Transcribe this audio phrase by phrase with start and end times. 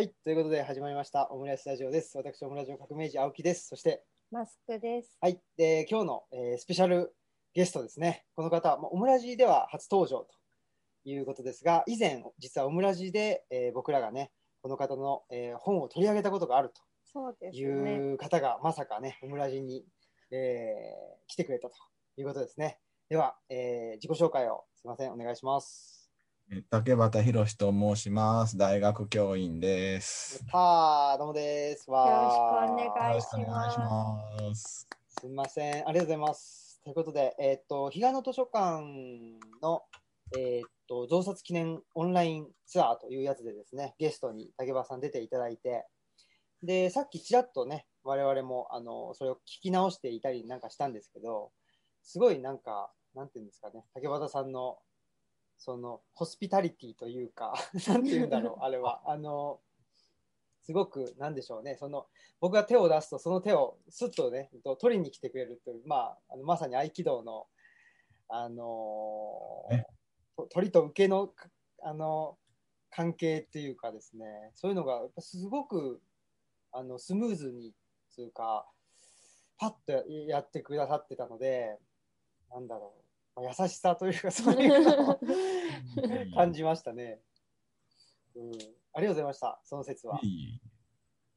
[0.00, 2.16] はい、ということで始まりましたオムライスラジオです。
[2.16, 3.68] 私、オムラジオ革命児青木です。
[3.68, 5.18] そして、マスクです。
[5.20, 7.14] はい、で今日の、えースペシャル
[7.52, 8.24] ゲストですね。
[8.34, 10.28] この方、まあオムラジでは初登場と
[11.04, 16.80] いうことですが、以前、実はオムラジで、えー僕らがね、この方の、えー本を取り上げたことがあると。
[17.52, 17.62] い
[18.14, 19.84] う方が、まさかね、オムラジに、
[20.30, 21.74] えー来てくれたと
[22.16, 22.78] いうことですね。
[23.10, 25.99] では、えー自己紹介をすみません、お願いします。
[26.52, 28.58] え竹端博と申します。
[28.58, 30.44] 大学教員です。
[30.50, 31.88] はー、どうもです。
[31.88, 34.88] よろしくお願いしくお願いします。
[35.20, 36.80] すみません、ありがとうございます。
[36.82, 38.82] ということで、えっ、と、彼岸の図書館
[39.62, 39.82] の、
[40.36, 45.86] えっ、と、増刷記念オンラインツアーというやつでですね、ゲストに竹場さん出ていただいて、
[46.64, 51.52] で、さっきちらっとね、我々も、あの、それを聞き直していたりなんかしたんですけど、
[52.02, 54.78] すごいなんか、なんていうんですかね、竹端さんの、
[55.60, 57.54] その、ホスピタリティというか、
[57.86, 59.02] なんていうんだろう、 あれは。
[59.04, 59.60] あの、
[60.62, 62.08] すごく、なんでしょうね、その、
[62.40, 67.46] 僕が手を出すとその手をスッとねと取りに来てくれるという、まあ、あのまさに合気道の、
[68.28, 69.86] あのーね
[70.36, 71.50] と鳥と受けの、か
[71.82, 72.38] あの
[72.90, 74.24] 関係っていうかですね。
[74.54, 76.00] そういうのがすごく
[76.72, 77.74] あのスムーズに
[78.14, 78.66] というか
[79.58, 79.92] パッと
[80.28, 81.78] やってくださってたので
[82.50, 83.09] なんだろう、まあ、
[83.42, 85.20] 優しさというかそういうのを
[86.34, 87.20] 感じましたね、
[88.36, 88.52] うん。
[88.52, 90.20] ありがとうございましたその説は。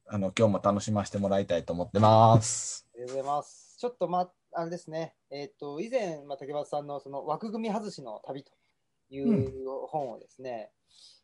[0.06, 2.86] あの今日も楽しませてもらいたいと思ってます。
[2.94, 3.76] ありがとうございます。
[3.78, 8.52] ちょっと、まあ、あれですね、えっ、と、以前、まあ、竹端さんのその枠組み外しの旅と
[9.10, 10.70] いう本をですね、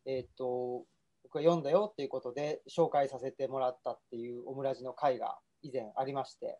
[0.06, 0.84] えっ、と、
[1.22, 6.59] 僕が読んだよっていうことで紹介させてもらったっていうオムラジの会が以前ありまして、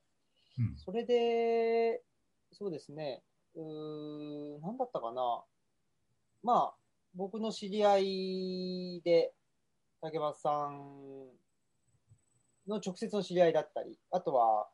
[0.59, 2.03] うんそれで、
[2.53, 3.23] そうですね、
[3.55, 5.43] うーなんだったかな、
[6.43, 6.75] まあ、
[7.15, 9.33] 僕の知り合いで、
[10.00, 11.27] 竹端さん
[12.69, 14.69] の直接の知り合いだったり、あとは、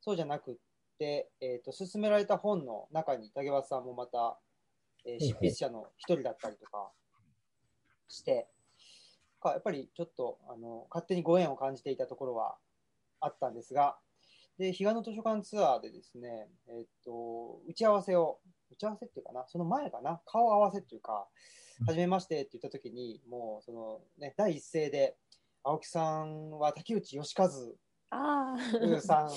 [0.00, 0.54] そうじゃなくっ
[0.98, 4.38] て、えー、と勧められた本の中に竹端さんもまた、
[5.06, 6.90] えー執筆者の一人だったりとか
[8.08, 8.48] して、
[9.44, 12.56] かやっぱりちょっとあの勝手にご縁を感じていたところは
[13.20, 13.96] あったんですが、
[14.58, 18.38] で、彼岸の図書館ツアーでですね、えっ、と、打ち合わせを、
[18.70, 21.54] 打ち合わせっていうかな、その前かな、顔合わせっていうか、うん
[21.86, 25.16] はじめましてって言った時に、もうそのね、第一声で、
[25.64, 27.50] 青木さんは竹内義和
[28.10, 28.54] あ
[29.00, 29.30] さん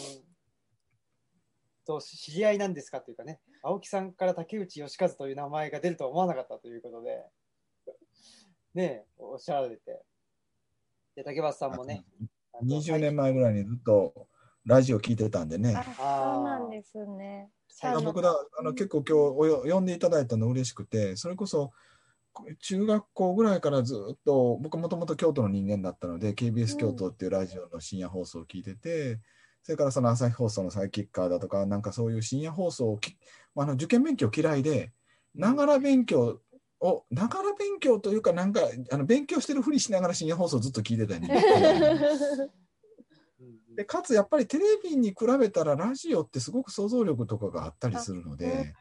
[1.85, 7.25] と知り合いなんですかというかね、青木さんから竹内義和という名前が出るとは思わなかったということで、
[8.75, 10.03] ねえ、おっしゃられて。
[11.15, 12.05] で、竹橋さんもね、
[12.53, 14.27] あの20年前ぐらいにずっと
[14.67, 15.73] ラジオ聞いてたんでね。
[15.75, 17.49] あ、そうなんですね。
[18.01, 21.71] 僕だあの結構今日およ呼んでいただいたの嬉しくて、それこそ
[22.59, 29.19] 中学校ぐらいからずっと僕もともと京都の人間だったので KBS 京都っていうラジオの深夜放送を聞いてて、
[29.63, 33.15] それからその朝日放送のサイキッカーだとかなんかそういう深夜放送をき
[33.55, 34.91] あの受験勉強嫌いで
[35.33, 36.41] ながら勉強
[36.79, 38.61] をながら勉強というかなんか
[38.91, 42.66] あの勉強してるふりしながら深夜放送ずっと聞いてたんでうんうん
[43.77, 48.73] でかつやっぱりテレビに比べたらラジオってすごく想像力とかがあったりするので、うん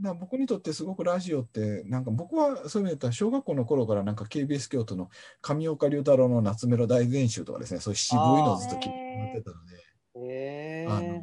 [0.00, 5.10] だから僕にとってすごくラジオってなんか僕はそういう意味で言ったら小学校の頃からなんか KBS 京都の
[5.42, 9.76] 上岡龍太郎の夏メロ大全集とかですねそういう渋いのをずっと聞いてたので。
[10.14, 11.22] へえあの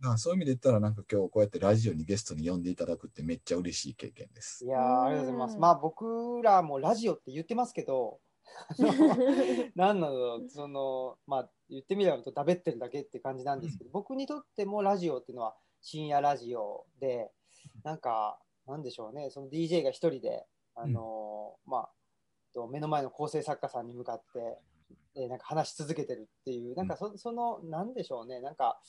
[0.00, 4.68] だからそういう意味で言ったらなんか今日こうやってラジオにゲストに呼んでいただくってめっちゃ嬉しい経験ですい。
[4.68, 5.54] やーありがとうございます。
[5.54, 8.20] うんまあ僕らもラジオって言ってますけど、
[9.74, 17.30] 何 なのそのまあ言ってみればだべってるだけって感じなんですけど、僕にとってもラジオっていうのは深夜ラジオで
[17.82, 21.90] なんかなんでしょうねその DJ が一人であの、まあ
[22.58, 24.58] と目の前の構成作家さんに向かって、
[25.18, 28.80] えーなんか話し続けてるっていうなんかそそのなんでしょうねなんか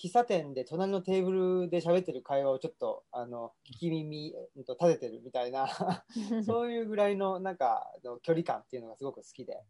[0.00, 6.04] 喫茶店で隣のテーブルで喋ってる会話をちょっとあの聞き耳うんと立ててるみたいな
[6.44, 9.62] そういうぐらいのなんかあの距離感っていうのがすごく好きで。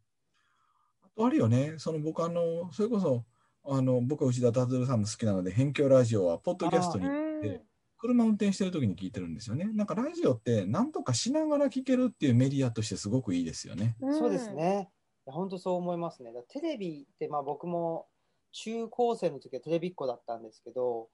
[1.21, 3.25] あるよね、その僕あの、それこそ
[3.65, 7.61] あの僕は内田達郎さんも好きなので、辺境ラジオはポッドキャストにうんで
[7.99, 9.69] 車運転してる時に聞いてるんですよね。
[9.75, 13.97] なんかラジオって何とかしながら聞けるっていうメディアとしてすごくいいですよね。
[14.01, 14.53] そうです。
[14.53, 14.89] ね。
[15.29, 16.33] いや本当そう思いますね。
[16.33, 18.07] だテレビって、まあ、僕も
[18.53, 21.11] 中高生の時はテレビっ子だったんですけど、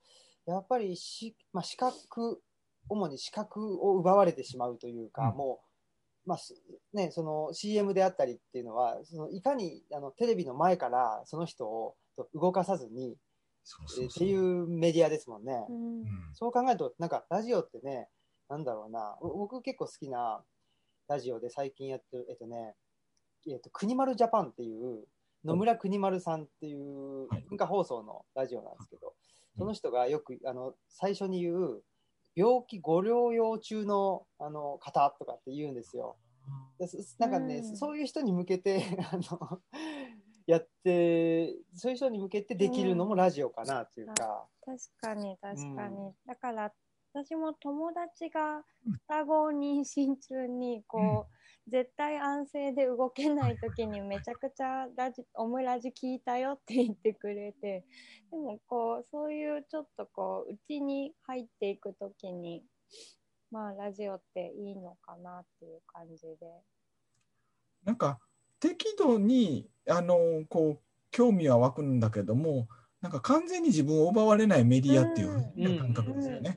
[0.46, 2.40] やっぱりし、まあ、視覚、
[2.88, 5.60] 主に視覚を奪われてしまうというか、うんも
[6.24, 6.54] う、まあす
[6.92, 13.16] ね、その CM であったりっていうのは、そのいかにあのテレビの前からその人をと動かさずに、
[13.64, 15.66] そうそうそうえっていうメディアですもんね。
[15.68, 18.08] うんうんそう考えると、なんかラジオってね、
[18.48, 20.44] なんだろうな、お僕結構好きな
[21.08, 22.76] ラジオで最近やってる、えっとね、
[23.48, 25.06] えっと国丸ジャパンっていう
[25.44, 27.44] 野村国丸さんっていうはい。
[27.48, 29.58] 文化放送のラジオなんですけど、うん。
[29.58, 31.82] その人がよくあの最初に言う
[32.34, 36.16] 病気ご療養中のあの方とかって言うんですよ。
[37.18, 37.76] なんかね、うん。
[37.76, 38.82] そういう人に向けて
[39.12, 39.60] あの
[40.46, 46.14] やってそういう人に向けてできるのもラジオかなっていうか、確かに確かに、うん。
[46.26, 46.72] だから
[47.12, 48.64] 私も友達が
[49.06, 51.32] 双子妊娠中にこう、
[51.68, 57.84] 絶対安静で動けない時にめちゃくちゃラジオムラジ聞いたよって言ってくれて
[58.30, 62.64] でもこうそういうちょっとこううちに入っていく時に
[63.50, 66.62] まあラジオっていいのかなっていう感じで。
[67.84, 68.18] なんか
[68.60, 72.66] 適度にあのこう興味は湧くんだけども
[73.02, 76.56] なんか完全に自分を奪われないメディアっていう感覚ですよね。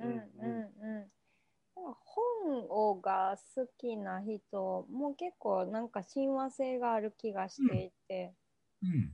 [2.49, 8.33] をが好きな人も結構なんか親和性がある気がしていて、
[8.83, 9.11] うん、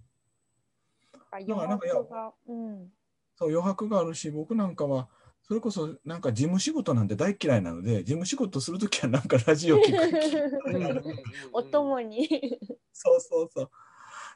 [1.48, 2.88] なんなんかいや白が、うん、
[3.36, 5.08] そう余白があるし僕なんかは
[5.46, 11.22] それこそなんか事務仕事なんて大嫌いなので事務仕事するときはなんかラジオ聞く
[11.52, 12.30] お供に。
[12.94, 13.70] そうそうそう。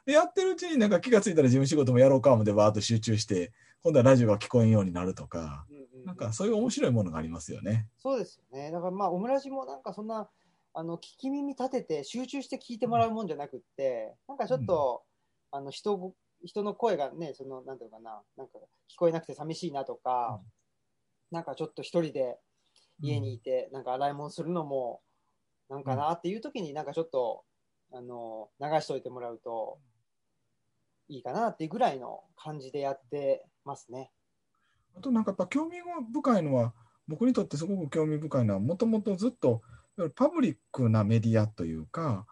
[0.04, 3.52] でやってるうちになんか気がついたら事務仕事もやろうかもでバーッと集中して
[3.82, 5.64] 今度はラジオが聞こえんようになるとか。
[5.70, 7.88] うんなんかそういう面白いものがありますよね。
[7.98, 8.70] そうですよね。
[8.70, 10.28] だからまあ、オムラジもなんかそんな、
[10.74, 15.02] あの、聞き耳立てて集中して聞いてもらうもんじゃなくって、なんかちょっと、
[15.50, 16.14] あの、人ご、
[16.44, 18.58] 人の声がね、その、なんていうのかな、なんか
[18.90, 20.40] 聞こえなくて寂しいなとか、
[21.30, 22.38] なんかちょっと一人で
[23.00, 25.00] 家にいて、なんか洗い物するのも、
[25.68, 27.44] なんかなっていう時になんかちょっと、
[27.92, 29.78] あの、流しといてもらうと、
[31.08, 34.12] いいかなっていうぐらいの感じでやってますね。
[34.96, 35.76] あとなんかやっぱ興味
[36.12, 36.72] 深いのは
[37.06, 39.62] 僕にとってすごく興味深いのはもともとずっと
[40.14, 42.26] パブリックなメディアというか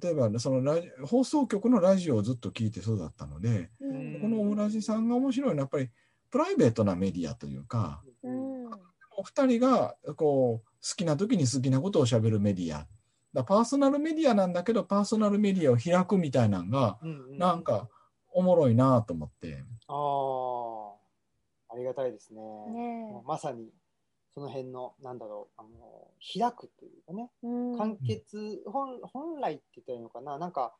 [0.00, 4.20] 例えばそのラジ放送局のラジオをずっと聞いて育ったのでうん。
[4.20, 5.90] このオムラジさんが面白いのはやっぱり
[6.30, 8.70] プライベートなメディアというかうん。
[9.16, 12.86] お二人がこう好きな時に好きなことをしゃべるメディア。
[13.34, 17.88] だパーソナルメディアなんだけどパーソナルメディアを開くみたいなのがうんうんなんか
[18.34, 19.64] おもろいなと思って。
[19.88, 19.92] あ
[21.72, 22.40] あ、ありがたいですね。
[22.40, 23.68] ねまさに
[24.34, 27.78] その辺の、なんだろう、あの開くというかね、えうん。
[27.78, 30.74] 完結、本本来って言ったらいいのかな、なんか、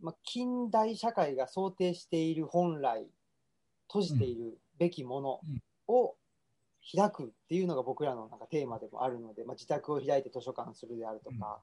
[0.00, 3.06] まあ、近代社会が想定している本来、
[3.86, 5.40] 閉じているべきもの
[5.86, 6.16] を
[6.96, 11.60] 開くっていうのが僕らのなんかテーマでもあるので、まあ、自宅を開いて図書館するであるとか、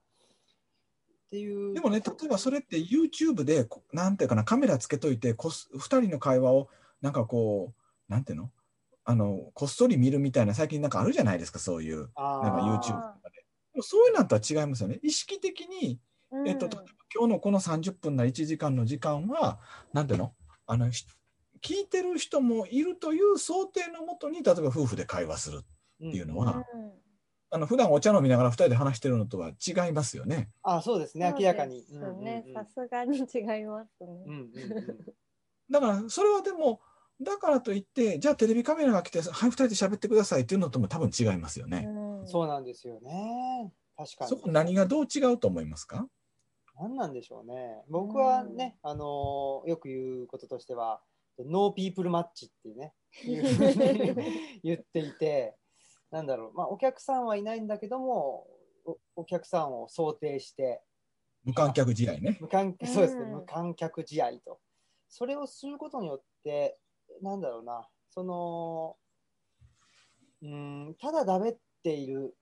[1.28, 1.74] っていう。
[1.74, 6.70] でもね、例えばそれって YouTube でこ、なんていうかな、カメラつけといて、こす2人の会話を、
[7.02, 8.52] なんかこう、なんていうの？
[9.10, 12.12] あの、こっそり見るみたいな、最近なんかあるじゃないですか、そういう、
[12.42, 13.46] なんか YouTube とかで。
[13.74, 15.00] でもそういうのとは違いますよね。
[15.02, 16.02] 意識的に、
[16.46, 16.84] えっと、例えば
[17.16, 19.62] 今日のこの30分な1時間の時間は、
[19.94, 20.34] なんていうの？
[20.66, 21.08] あの、し
[21.62, 25.62] 聞いてる人もいるという想定のもとに、例えば夫婦で会話する
[26.02, 26.46] うんっていうのうん。
[26.46, 26.64] は、
[27.50, 30.50] あの普段お茶飲みながら2人で話してるのとは違いますよね。
[30.64, 31.86] あそうですね、明らかに。
[31.86, 32.58] そうですねうんうん。
[32.58, 33.22] うんさすがに違
[33.62, 34.08] いますね。
[34.26, 35.06] うんうんうん。
[35.72, 36.82] だからそれはでも
[37.22, 41.86] だからといってじゃあテレビカメラが来てはい2人で喋ってくださいっていうのとも多分違いますよね。
[41.88, 43.72] うんそうなんですよね。
[43.96, 44.30] 確かに。
[44.30, 46.08] そこ何がどう違うと思いますか？
[46.80, 47.82] 何なんでしょうね。
[47.90, 51.02] 僕はね、あのーよく言うこととしては、
[51.40, 52.94] no people match っていうね、
[54.64, 55.56] 言っていて、
[56.12, 58.48] なんだろう、まあ、お客さんはいないんだけども、
[58.86, 60.82] おお客さんを想定して、
[61.44, 62.38] 無観客試合ね。
[62.42, 64.60] 無観そうですね、うん無観客試合と。
[65.10, 66.78] それをすることによって、
[67.22, 68.98] なんだろうな、その、
[70.42, 72.36] うん、ただだべっている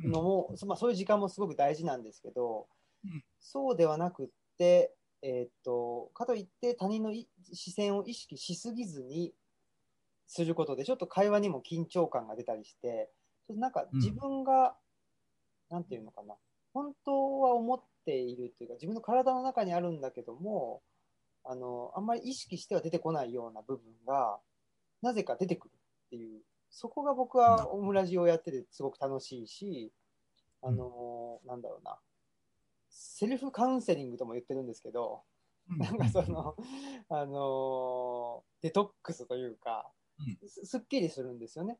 [0.00, 2.68] のも、そまあ、そういう時間もすごく大事なんですけど、
[3.04, 3.24] うん。
[3.40, 9.34] そうではなくって、えーっとかといって他人のい視線を意識しすぎずに
[10.26, 13.10] することでちょっと会話にも緊張感が出たりして
[13.46, 13.98] ちょっとなんかうん。
[13.98, 14.76] 自分が、
[15.70, 16.36] なんていうのかな。
[16.72, 20.82] 本当は思っているというか自分の体の中にあるんだけども
[21.44, 24.38] あのあんまり意識しては出てこないような部分が
[25.02, 26.40] なぜか出てくるっていう。
[26.72, 29.92] そこが僕はオムラジをやっててすごく楽しいし、
[30.62, 31.98] あのなんだろうな。
[32.90, 35.22] セルフカウンセリングとも言ってるんですけど、
[35.68, 35.78] うん。
[35.78, 36.56] なんかその、
[37.08, 39.90] あのーデトックスというか、
[40.46, 41.78] すすっきりするんですよね。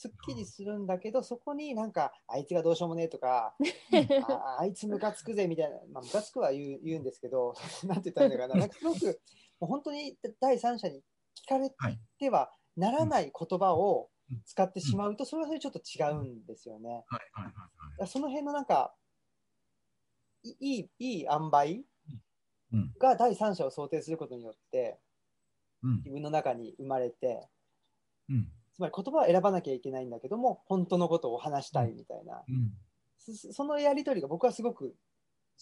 [0.00, 3.54] すっきりするんだけど、そこになんか、あいつがどうしようもねえとか、
[4.30, 7.52] ああいつムカつくぜみたいな、まあ、ムカつくは言う言うんですけど、
[7.84, 9.20] なんて言ったらいいのかな、 なんかすごく、
[9.60, 11.02] もう本当に第三者に
[11.34, 14.08] 聞かれはいてはならない言葉を
[14.46, 17.04] 使ってしまうと、それはそれでちょっと違うんですよね。
[18.06, 18.96] その辺のなんか、
[20.44, 21.84] いいいい塩梅
[22.72, 22.94] うん。
[22.98, 24.98] が第三者を想定することによって
[25.82, 25.96] うん。
[25.96, 27.50] 自分の中に生まれて
[28.30, 32.72] うんつまり言葉を選ばなきゃいけないんだけども本当のことを話したいみたいな、うん。
[33.18, 34.96] そそのやり取りが僕はすごく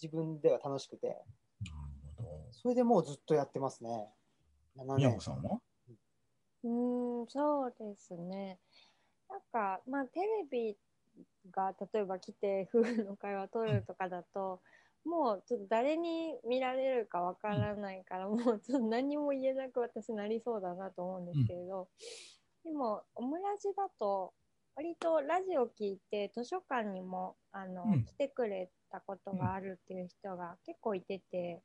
[0.01, 1.07] 自分では楽しくて。
[1.07, 1.19] なる
[2.15, 2.29] ほど。
[2.51, 4.07] それでもうずっとやってますね。
[4.77, 5.19] 7年。
[5.19, 5.59] さんは？
[6.63, 8.57] うーん、そうですね。
[9.29, 10.77] なんか、まあ、テレビ
[11.51, 14.61] が例えば来て、夫婦の会話撮るとかだと、
[15.05, 21.89] もうちょっと誰に見られるかわからないから、もうちょっと何も言えなく私なりそうだなと思うんですけれど、
[22.63, 24.33] でも、オムラジだと、
[24.75, 31.61] 割とラジオ聞いて図書館にもあの、うん来てくれたことがあるっていう人が結構いてて、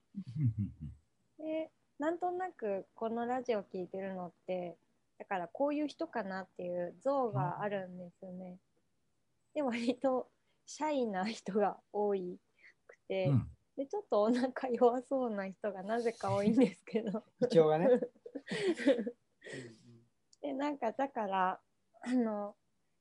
[1.38, 1.70] で
[2.00, 4.76] なんとなくこのラジオ聞いてるのって
[5.18, 8.56] だからこういう人かなっていう像があるんですよね。
[9.54, 10.26] で割と
[10.66, 12.38] シャイな人が多い
[12.88, 17.24] くて、うんでちょっとお腹弱そうな人がなぜか多いんですけど。
[17.68, 17.88] がね。
[20.64, 21.61] なんかだから
[22.06, 22.54] あの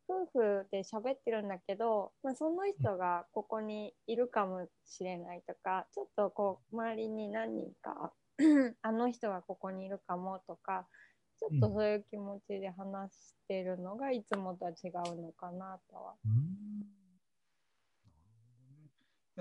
[0.09, 8.11] 夫婦で喋ってるんだけど、まあ、その人がここにいるかもしれないとかちょっとこう周りに何人か
[8.83, 10.85] あの人がここにいるかもとか
[11.39, 16.15] ちょっとそういう気持ちで話してるのがいつもとは違うのかなとは。
[16.25, 16.27] う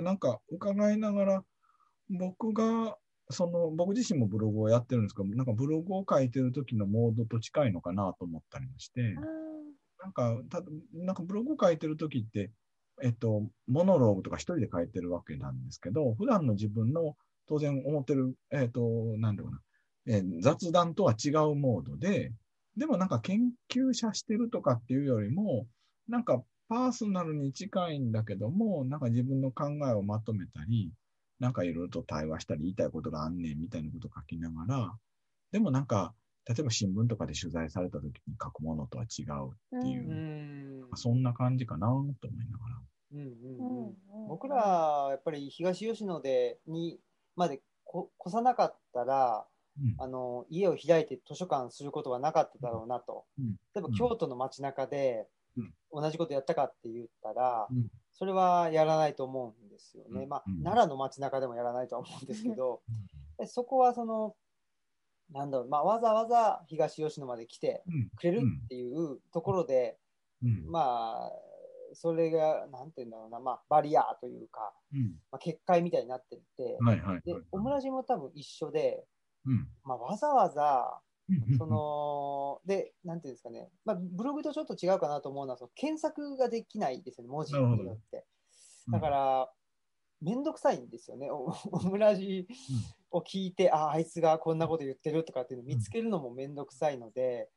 [0.01, 1.45] んなんか伺いながら、
[2.09, 2.97] 僕が、
[3.33, 9.15] その、僕自身もブログをやってるんですけど、なんかブログを書いてる時のモードと近いのかなと思ったりもして、
[10.01, 10.63] なんか、た
[10.93, 12.51] なんかブログを書いてる時って、
[13.03, 17.17] えっと、モノローグとか一人で書いてるわけなんですけど、普段の自分の
[17.49, 18.81] 当然思ってる、えっと、
[19.19, 19.61] なんだろうな、
[20.07, 22.33] えー雑談とは違うモードで、
[22.77, 25.67] でもなんか研究者してるとかっていうよりも、
[26.09, 30.91] なんかパーソナルに近いんだけども、なんか自分の考えをまとめたり、
[31.43, 34.93] なんかいろいろと対話したり言いたいことがあんねんみたいなことを書きながら、
[35.51, 36.15] でもなんか、
[36.49, 40.97] 例えば新聞とかで取材された時に書くものとは違うっていうう、ん。
[40.97, 42.81] そんな感じかなと思いながら。
[43.15, 44.25] うんうんううん。
[44.25, 47.01] ん僕らはやっぱり東吉野でに
[47.35, 49.45] までこ越さなかったら
[49.81, 49.95] うん。
[49.99, 53.57] あの家を開いて図書館することはなかっただろうなと、うん。
[53.75, 55.75] 例えば京都の街中でうん。
[55.93, 62.83] 同じことやったかって言ったら、うんそれはやらないと思うんですよね、まあ、奈良の街中でもやらないとは思うんですけど、
[63.39, 64.37] でそこはその
[65.31, 68.11] なんだろう、まあ、わざわざ東吉野まで来てうん。
[68.17, 69.99] くれるっていうところで、
[70.43, 70.71] うん。
[70.71, 71.33] まあ
[71.95, 75.21] それがなんていうんだろうな、まあ、バリアーというか、うん。
[75.31, 76.79] まあ、結界みたいになってて。
[77.25, 79.05] でオムラジも多分一緒で、
[79.45, 79.69] うん。
[79.85, 81.12] まあ、わざわざうん
[81.59, 88.25] その、で、なんていうんですかね、まあ、ブログとちょっと違うかなと思うのは、その検索ができないですよね、文字によって。
[88.91, 89.53] だから、
[90.21, 92.47] めんどくさいんですよね、お オムラジ
[93.11, 97.51] を聞いて、ああ、あいつがこんなこと言ってるとかっていうのを見つけるのもめんどくさいので、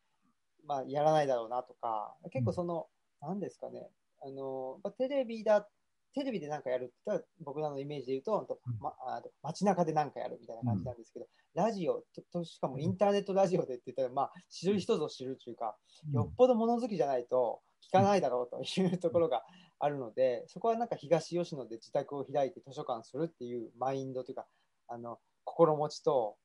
[0.64, 2.88] まあ、やらないだろうなとか、結構その、
[3.22, 3.90] なんですかね、
[4.22, 5.68] あの、まあテレビだ、
[6.16, 15.76] テレビで何かやるって言ったら、僕らのイメージで言うと、ほんとうんま、あ街中で何かやるみたいな感じなんですけど、ラジオとと、しかもインターネットラジオでって言ったら、まあ、知る人ぞ知るっていうか、
[16.14, 19.44] よっぽど物好きじゃないと聞かないだろうというところが
[19.80, 24.46] あるので、そこはなんか東吉野で自宅を開いて図書館するっていうマインドというか、
[24.88, 26.38] あの、心持ちと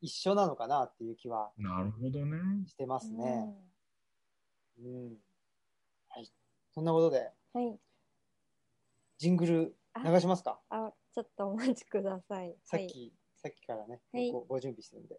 [0.00, 2.66] 一緒なのかなっていう気はなるほどね。
[2.66, 3.54] してますね。
[4.80, 5.16] うん。
[6.08, 6.28] はい。
[6.74, 7.78] そんなことで、うんはい。
[9.22, 10.58] ジングル流しますか？
[10.68, 12.56] あ、ちょっとお待ちください。
[12.64, 15.14] さっき、さっきからね、はいごご準備してるんで。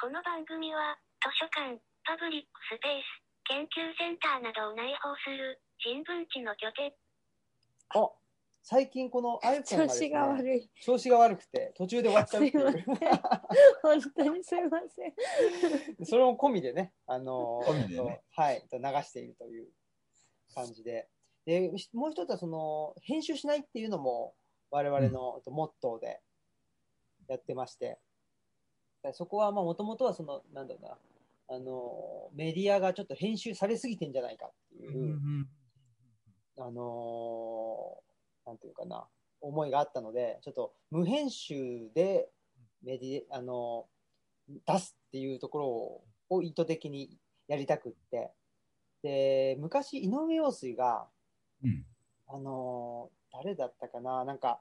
[0.00, 6.92] この番組は図書館、パブリックスペース、研究センターなどを内包する人文地の拠点。
[7.90, 8.10] あ
[8.64, 10.70] 最近この iPhone がね、調子が悪い。
[10.82, 12.84] 調子が悪くて、途中で終わっちゃうっていう。
[13.80, 15.14] 本当にすいません。
[16.04, 19.68] それも込みでね、あの込みでねはい、流しているという
[20.52, 21.08] 感じで。
[21.50, 24.34] で、もう一つは、その、編集しないっていうのも、
[24.70, 26.20] 我々の、モットーで
[27.26, 27.98] やってまして、
[29.02, 30.98] でそこは、まあ、もともとは、その、なんだろうな、
[31.56, 35.18] あの、メディアがちょっと編集されすぎてんじゃないかっていう、
[36.58, 37.96] あの
[38.46, 39.08] なんていうかな、
[39.40, 42.28] 思いがあったので、ちょっと無編集で
[42.84, 43.86] メディあの
[44.48, 48.30] 出すっていうところをを意図的にやりたくって、
[49.02, 51.08] で、昔、井上陽水が、
[51.64, 51.84] うん。
[52.28, 54.60] あの誰だったかな、なんか、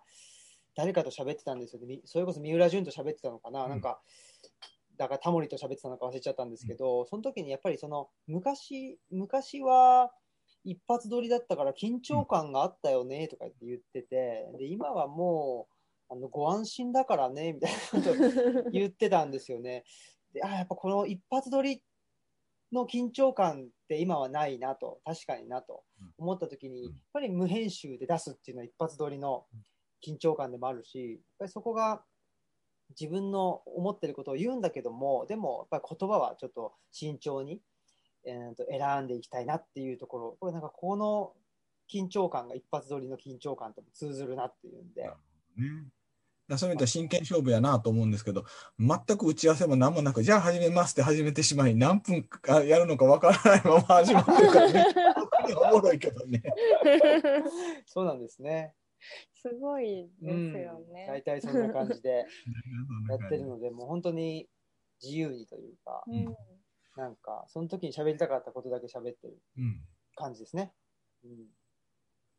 [0.75, 3.69] 誰かと喋ってたんですよそれこそ三浦淳と喋ってたのかな、うん。
[3.69, 3.99] なんか、
[4.97, 10.11] だからタモリと喋ってたのか忘れちゃったんですけど、その時にやっぱりその昔、昔は
[10.63, 15.67] 一発撮りだったから緊張感があったよねとか言って言ってて、で今はも
[16.09, 19.83] うあのご安心だからねみたいなことを言ってたんですよね。
[20.33, 21.81] であやっぱこの一発撮り
[22.71, 25.83] の緊張感って今はないなと確かになと
[26.17, 29.45] 思った時にやっぱり無編集で出すっていうのは一発撮りの
[30.05, 32.03] 緊張感でもあるしやっぱりそこが
[32.99, 37.61] 自分の思ってることを言うんだけどもでもやっぱり言葉はちょっと慎重に、
[38.25, 40.37] えーと選んでいきたいなっていうところ。
[40.39, 41.33] これなんかこの
[41.91, 45.09] 緊張感が一発撮りの緊張感とも通ずるなっていうんで。
[46.57, 48.45] そういう意味では真剣勝負やなと思うんですけど、
[48.79, 54.85] 全く打ち合わせも何もなく、じゃあ始めますって始めてしまい、何分かやるのかわからないまま始まってるからね、
[55.71, 56.41] おもろいけどね。
[57.85, 58.73] そうなんですね。
[59.33, 61.05] すごいですよね。
[61.07, 62.25] 大体そんな感じで
[63.09, 64.49] やってるので、もう本当に
[65.01, 66.35] 自由にというか、うん
[66.99, 69.81] なんか、その時に喋りたかったことだけ喋ってるうん。
[70.15, 70.73] 感じですね。
[71.23, 71.47] うん、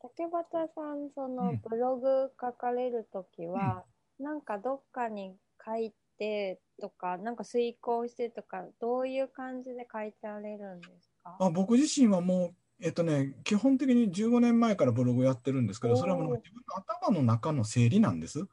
[0.03, 3.85] 竹俣さん、そうのんブログ書かれるときは、
[4.21, 5.35] なんかどっかに
[5.65, 11.37] 書いてとか、なんか遂行してとか、どういう感じで書いてられるんですか？
[11.41, 18.47] あ僕自身はもう、えっとね、基本的に15年前からブログやってるんですけど、それはもう自分の頭の中の整理なんです。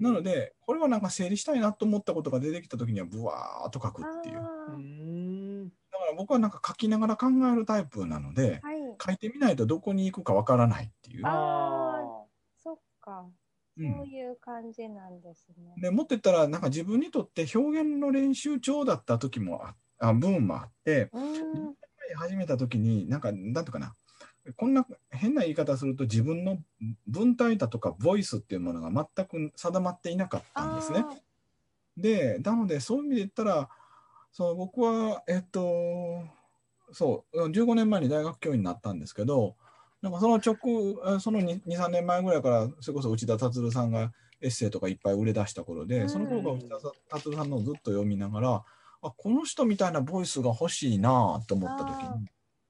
[0.00, 4.34] なの、で、これはなんか整理したいなと思ったことが出てきたときには、ぶわーっと書くっていう。
[5.90, 8.78] だから僕はなんか書きながら考えるタイプなので、はい。
[9.00, 11.22] 書いてみないとどこに行くかわからないっていう。
[13.86, 14.02] あそ。
[14.02, 15.74] ういう感じなんですね。
[15.80, 21.74] でもっと言ったら、なんか自分にとって表現の練習帳だった時もあ、あ部分もあって、うん。
[22.16, 23.94] 始めた時に、なんか、なんとかな、
[24.56, 26.58] こんな変な言い方すると、自分の
[27.06, 31.04] 文体だとか、ボイスっていうものが全く定まっていなかったんですね。
[31.06, 31.14] あ
[31.96, 33.68] で、なので、そういう意味で言ったら、
[34.32, 36.24] そう僕は、えっと、
[36.92, 39.56] そう、15年前に大学教員になったんですけど、
[40.00, 40.56] なんかその直、
[41.04, 46.76] あその2、2 3年前ぐらいから、それこそ内田達さんがエッセイとかいっぱい売れ出した頃で、うんその頃から内田
[47.08, 48.64] 達さんのをずっと読みながら、
[49.02, 52.28] あ、この人みたいなボイスが欲しいなと思った時に、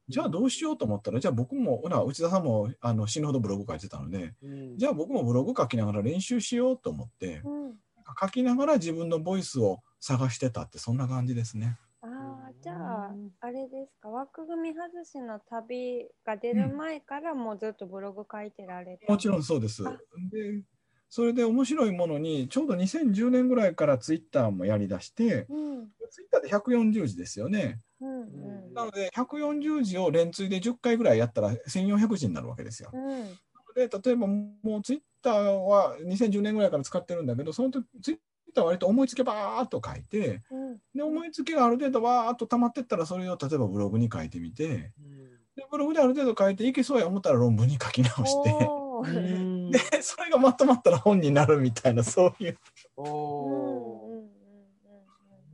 [0.09, 7.75] じゃあどうしようと思ったら、じゃあ僕も、ほら、内田さんもあの死ぬほどブログ書いてたので、うんじゃあ僕もブログ書きながら練習しようと思って、ーうん。
[8.19, 11.77] 書きながら自分のボイスを探してたってそんな感じですね。
[12.63, 19.87] じゃあ、あれですか、枠組み外しの旅が出る前からもうずっとブログ書いてられて、もちろんそうです。
[19.87, 19.97] あ
[20.31, 20.63] で、
[21.09, 27.81] それで面白いものに、ちょうど2010年ぐらいからツイッターもやりだして、うん、ツイッターで140字ですよね。
[28.01, 28.25] うん、う
[28.71, 28.75] ん。
[28.75, 32.91] なので、140字を連追で10回ぐらいやったら1400字になるわけですよ。
[32.93, 33.25] うん、
[33.75, 38.19] で、例えばもうツイッターは2010年ぐらいから使ってるんだけど、その時ツイッ
[38.53, 45.29] ターは割と思いつきばーっと書いて、うん、で、思いつきがある程度わーっと溜まってったら、それを例えばブログに書いてみて、うん。
[45.57, 48.51] でブログである程度書いていけそうや思ったら論文に書き直して、
[49.71, 52.59] で、それがまとまったら本になるみたいな、そういう。
[52.97, 54.17] おうん。
[54.17, 54.29] うん。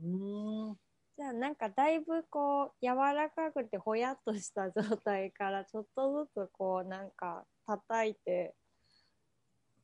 [0.03, 0.13] うん。
[0.13, 0.21] うん。
[0.21, 0.75] ーうん。
[1.17, 8.53] じゃあなんかだいぶこう柔らかくてほやっとした状態からちょっとずつこうなんか叩いて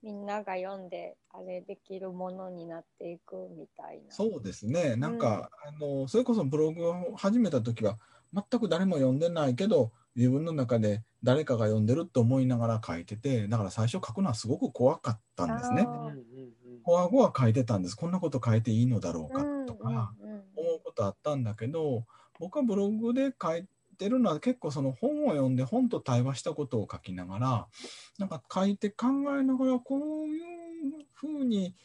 [0.03, 4.11] みんなが読んであれできるものになっていくみたいな。
[4.11, 4.95] そうですね。
[4.95, 7.99] なんか、あの、それこそブログを始めた時は、
[8.33, 15.87] 全く誰も読んでないけど、自分の中で誰かが読んでると思いながら書いてて、だから最初書くのはすごく怖かったんですね。
[16.83, 17.95] こわごわ書いてたんです。
[17.95, 22.05] こんなこと書いていいのだろうかうんとか、うんうん思うことあったんだけど、
[22.39, 23.65] 僕はブログで書い
[24.01, 27.67] てるのは結構その本を読んで本と対話したことを書きながら、
[28.17, 29.07] なんか書いて考
[29.39, 31.75] えながらこういうふうに、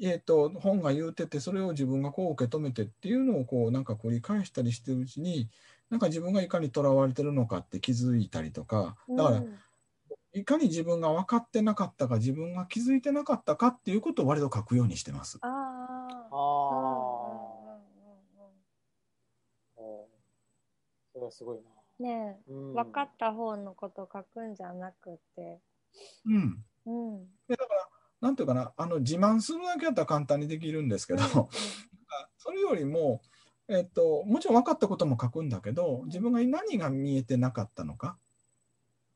[0.00, 5.50] えー、と本が言うててそれを自分がこう受け止めてっていうのをこうなんか繰り返したりしてるうちに
[5.90, 9.58] なんか自分がいかにとらわれてるのかって気づいたりとかだからうん
[10.34, 15.38] いかに自分が分かってなかったか自分が気づいてなかったかっていうことを割と書くようにしてます。
[15.40, 16.28] あああ。
[16.30, 16.38] あ、
[21.14, 21.70] おーそれはすごいな。
[21.98, 25.60] ねえ、うん分かった方のこと書くんじゃなくて。
[26.26, 27.26] うんうん。
[27.48, 27.88] でだから、
[28.20, 31.48] なんていうかな、あの自慢するだけだったら簡単にできるんですけど、うん
[32.38, 33.20] それよりも、
[33.68, 38.16] えっと、もちろん分かったことも書くんだけど、自分が何が見えてなかったのか、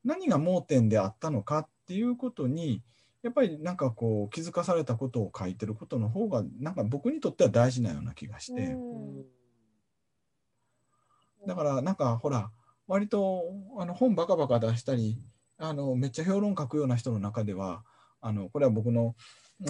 [0.05, 2.83] 何が盲点であったのかっていうことに、
[3.23, 9.25] やっぱりなんかこう気づかされたことを書いてることの方が、なんか僕にとっては大事なような気がして、うん
[11.47, 12.51] だからなんかほら、
[12.87, 13.45] 割と
[13.79, 15.19] あの本バカバカ出したり、
[15.59, 17.85] あのめっちゃ評論書くような人の中では、
[18.21, 19.15] あのこれは僕の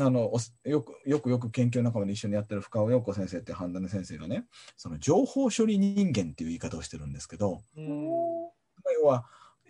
[0.00, 4.44] あのおよくよくよく研究仲間で一緒にやってる深尾陽子先生って半田先生がね、
[4.76, 8.04] その情報処理人間っていう言い方をしてるんですけど、うん。
[9.00, 9.24] 要は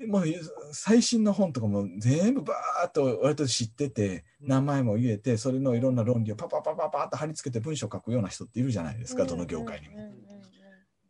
[0.08, 0.24] もう
[0.72, 4.48] 最新の本とかも全部バーっと割と知っててうん。
[4.48, 10.12] 名前も言えてそれのいろんな論理をパパパパパッと貼り付けて文章を書くような人っているじゃないですかどの業界にも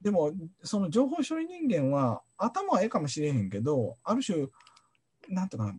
[0.03, 4.49] でもその情報処理人間は頭はええかもしれへんけどある種
[5.29, 5.75] なんていうかな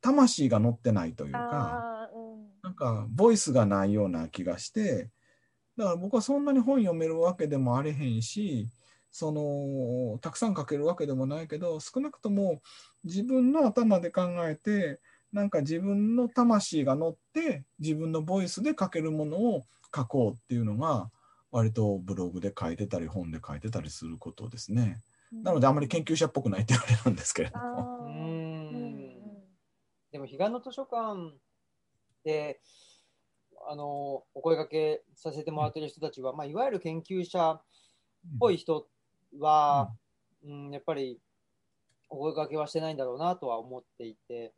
[0.00, 2.46] 魂が乗ってないといううんかうん。
[2.62, 5.10] なんかボイスがないような気がして
[5.76, 8.68] だから僕はそんなに本読めるわけでもあれへんし
[9.10, 12.60] そのたくさん書けるわけでもないけど少なくとも
[13.04, 15.00] 自分の頭で考えて
[15.32, 19.62] なんか自分の魂が乗って自分のボイスで書けるものを
[19.94, 21.10] 書こうっていうのが
[21.50, 25.00] 割とブログで書いてたり本で書いてたりすることですね。
[25.32, 28.06] なのであまり研究者っぽくないって言われるんですけれどあも。
[30.12, 31.34] でも彼岸の図書館
[32.24, 32.60] で
[33.68, 37.62] あのお声掛けさせてもらってる人たちは、まあ、いわゆる研究者っ
[38.38, 38.86] ぽい人
[39.38, 39.92] は、
[40.44, 40.70] うん。
[40.70, 41.20] やっぱり
[42.08, 44.54] お声掛けはしてないんだろうなとは思っていて。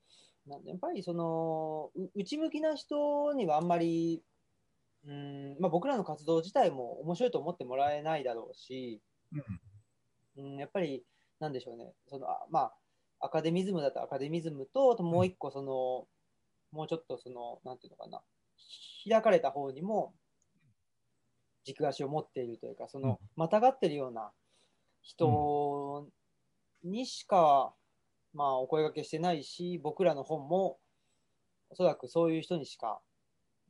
[0.64, 4.22] やっぱりそのう内向きな人にはあんまり、
[5.06, 9.00] うんまあ、僕らの活動自体も面白いと思ってもらえないだろうし、
[10.36, 11.04] うん、やっぱり
[11.40, 11.92] なんでしょうね。
[12.08, 12.72] そのあま
[13.20, 16.06] あアカデミズムだとアカデミズムともう一個その、
[16.72, 18.22] もうちょっとそのなんていうのかな。
[19.08, 20.12] 開かれた方にも
[21.64, 24.32] 軸足を持っているというかその、またがってるような
[25.02, 26.08] 人
[26.84, 27.72] にしか、
[28.34, 30.78] まあお声掛けしてないし僕らの本も
[31.70, 33.00] おそらくそういう人にしか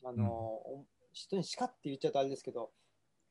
[0.04, 0.60] あの、
[1.22, 2.70] 人にしかって言っちゃうとあれですけど、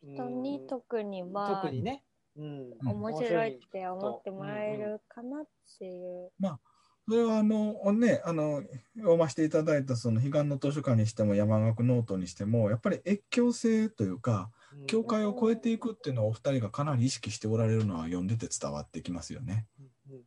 [0.03, 0.13] うん。
[0.13, 2.03] 人に特には特にね、
[2.35, 5.47] うん、うん面白いって思ってもらえるかなっ
[5.79, 6.31] ていう。
[7.09, 8.61] それはあのねあの
[8.97, 14.85] 読ませていただいたその彼岸の図書館にしても山岳ノートにしてもやっぱり越境性というかうん。
[14.87, 19.65] 境界を越えていくっていうのをお二人がかなり意識しておられるのは読んでて伝わってきますよね。
[19.79, 20.21] うんうん。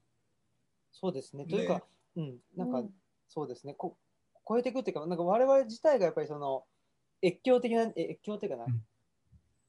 [0.90, 1.44] そうですね。
[1.44, 1.82] でというか、
[2.16, 2.90] うん、なんか、うん。
[3.28, 3.74] そうですね。
[3.74, 3.96] こ、
[4.48, 6.64] 超えていくっていうか、なんか我々自体がやっぱりその、
[7.22, 8.82] 越境的な、え越境っていうかな、うん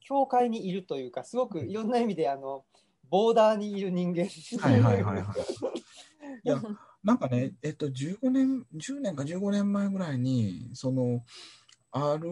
[0.04, 2.64] 境界にいるというか、すごくいろんな意味で、あの、
[3.08, 4.26] ボーダーにいる人間。
[4.60, 5.24] はいはいはいはい。
[6.44, 6.60] いや
[7.04, 11.24] なんかね、えっと、15年、10年か15年前ぐらいに、その、
[11.90, 12.28] ある、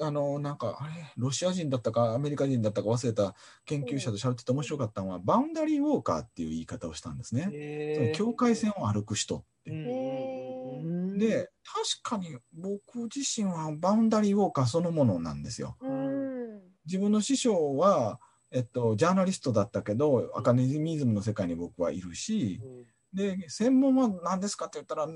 [0.00, 7.94] あの、なんか、あれ、ロシア人だったか、アメリカ人だったか忘れた研究者と喋ってて面白かったのは、バウンダリーウォーカーっていう言い方をしたんですね。
[7.96, 10.43] その境界線を歩く人って。
[11.18, 11.50] で、
[12.02, 15.76] 確かに僕自身はバウンダリーウォーカーそのものなんですよ。
[15.80, 16.60] うん。
[16.86, 22.84] 自分の師匠は、えっと、ジャーナリストだったけど、アカデミズムの世界に僕はいるし、うん
[23.14, 25.06] で、専門は何ですかって言ったら、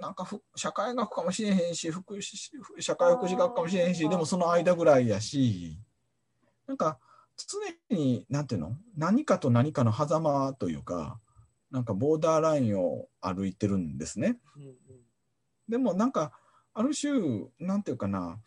[0.00, 2.22] なんかふ社会学かもしれへんし、福祉
[2.80, 5.78] 社会福祉学かもしれへんし、でもその間ぐらいやし、
[6.66, 6.98] なんか
[7.90, 8.78] 常に、なんていうの？
[8.96, 11.20] 何かと何かの狭間というか、
[11.70, 14.38] なんかボーダーラインを歩いてるんですね。
[14.56, 14.74] うんうん
[15.68, 16.32] でもなんか
[16.72, 17.12] ある種
[17.58, 18.40] なんていうかな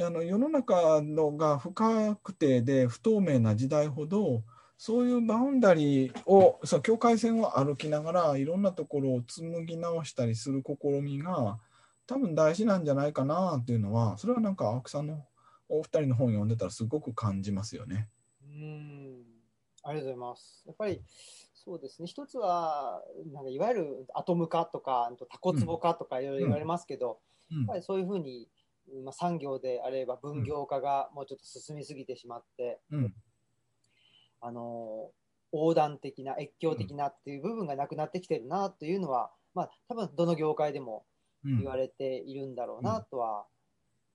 [0.00, 4.44] あの世の中のが不確定で不透明な時代ほど
[4.76, 11.58] そういうバウンダリーをそう境界線を歩きながらいろんなところを紡ぎ直したりする試みが
[12.06, 15.24] 多分大事なんじゃないかなっていうのはそれはなんか青木さんの
[15.68, 18.08] お二人の本読んでたらすごく感じますよね。
[18.44, 19.24] うん
[19.82, 20.62] ありがとうございます。
[20.66, 21.02] やっぱり
[21.68, 27.58] そうですね、一つはなんかいわゆるアトム化とか、タコツボ化とかいろいろ言われますけど、うん。
[27.58, 28.48] やっぱりそういうふうに、
[29.04, 33.14] まあ、産業であれば分業化がもうちょっと進みすぎてしまって、うん。
[34.40, 35.10] あの
[35.52, 41.04] 横断的な、越境的なっていう部分がなくなってきてるなというのは、まあ多分どの業界でも
[41.44, 41.58] うん。
[41.58, 43.44] 言われているんだろうなとは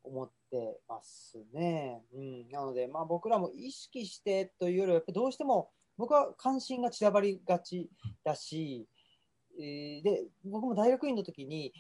[0.04, 2.02] 思ってますね。
[2.16, 5.70] うん、なので、まあ、僕らも意識してというよりは、やっぱりどうしても
[6.04, 7.90] 僕は関心が散らばりがち
[8.26, 8.90] だし、
[9.58, 11.72] えーで僕も大学院の時に、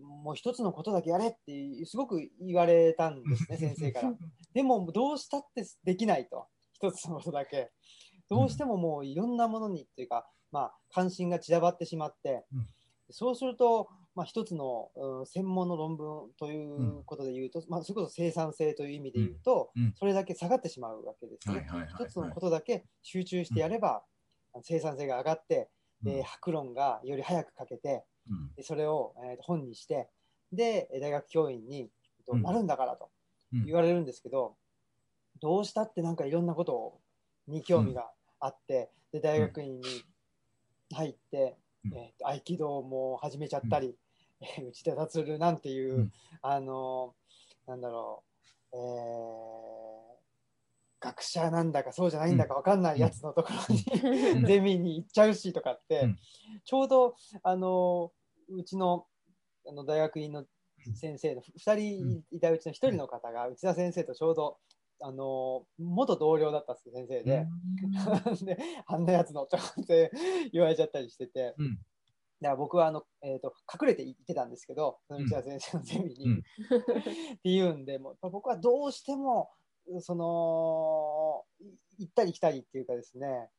[0.00, 4.14] もう一つのことだけやれってすごく言われたんですね、 先生から。
[4.52, 7.70] でも、どうしたってできないと、一つのことだけ。
[8.28, 12.66] どうしてももういろんなものにっていうか、まあ、関心が散らばってしまって、うん
[13.10, 19.82] そうすると、まあ、一つの、うん専門の論文ということで言うと、まあ、それこそ生産性という意味で言うと、うん。
[19.84, 19.94] うん。
[19.96, 21.68] それだけ下がってしまうわけですね。
[21.96, 24.02] 一つのことだけ集中してやれば、
[24.62, 25.70] 生産性が上がって、
[26.02, 28.54] で白論がより早く書けて、うん。
[28.56, 30.08] でそれを、えーと本にして、
[30.52, 32.42] で、大学教員に、えっとうん。
[32.42, 33.10] なるんだからと
[33.52, 33.66] うん。
[33.66, 34.56] 言われるんですけど、
[35.40, 36.98] どうしたってなんかいろんなこと
[37.46, 39.86] に興味があって、で、大学院に
[40.92, 41.94] 入って、うん。
[41.94, 43.94] えーと合気道も始めちゃったり、えー
[44.68, 46.12] 内田達なんていう、うん。
[46.42, 48.24] あのーなんだろ
[48.72, 49.88] う、えー
[51.00, 54.44] 学者なんだかそうじゃないんだか分かんないやつのところに、うん。
[54.46, 56.18] ゼミに行っちゃうしとかって、うん。
[56.64, 58.12] ちょうどあの
[58.48, 59.06] うちの
[59.66, 60.44] あの大学院の
[60.94, 64.58] 先生の2人いたうちの1人の方が内田先生とちょうど
[65.00, 67.22] あの元同僚だった先生で。
[68.42, 70.10] であんなやつのちょって
[70.52, 71.78] 言われちゃったりしてて、うん
[72.40, 76.24] だから僕はあの、えー、と隠れて行ってたんですけど、その内田先生のゼミに。
[76.26, 76.38] うん。
[76.38, 79.50] っていうんで、も僕はどうしても、
[80.00, 83.50] その、い行ったり来たりっていうかですね、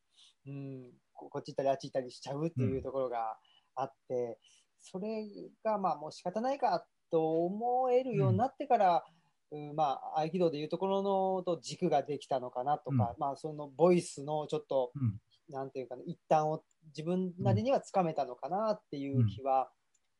[0.47, 3.37] うん、ここっち行ったりあっち行ったりしちゃうっていうところが
[3.75, 4.39] あって、
[4.79, 5.27] それ
[5.63, 9.05] がまあもう仕方ないかと思えるようになってから、
[9.51, 9.75] うん。
[9.75, 19.71] まあ合気道でいうところのと軸ができたのかなとか、まあそのボイスのちょっと、うんなんていうかな、一端を自分なりにはつかめたのかなっていう気は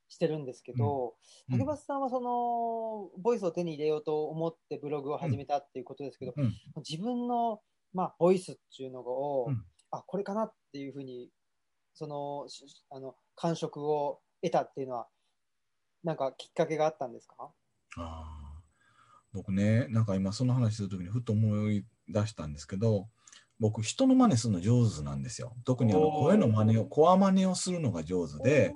[0.07, 1.15] してるんですけど、
[1.49, 1.57] うん。
[1.59, 6.53] 竹松さんはそのボイスを手に入れようと思ってブログを始めたっていうことですけど、うん。
[6.77, 7.61] 自分の、
[7.93, 9.63] まあ、ボイスっていうのを、うん。
[9.91, 11.29] あこれかなっていうふうに
[11.95, 15.07] そのしあの感触を得たっていうのは
[16.03, 17.51] なんかきっかけがあったんですか？
[17.97, 18.59] あー。
[19.33, 23.09] 僕ね、なんか今その話するときにふっと思い出したんですけど、
[23.59, 25.53] 僕人の真似するの上手なんですよ。
[25.65, 28.73] 特にあの声の真似を、コア真似をするのが上手で、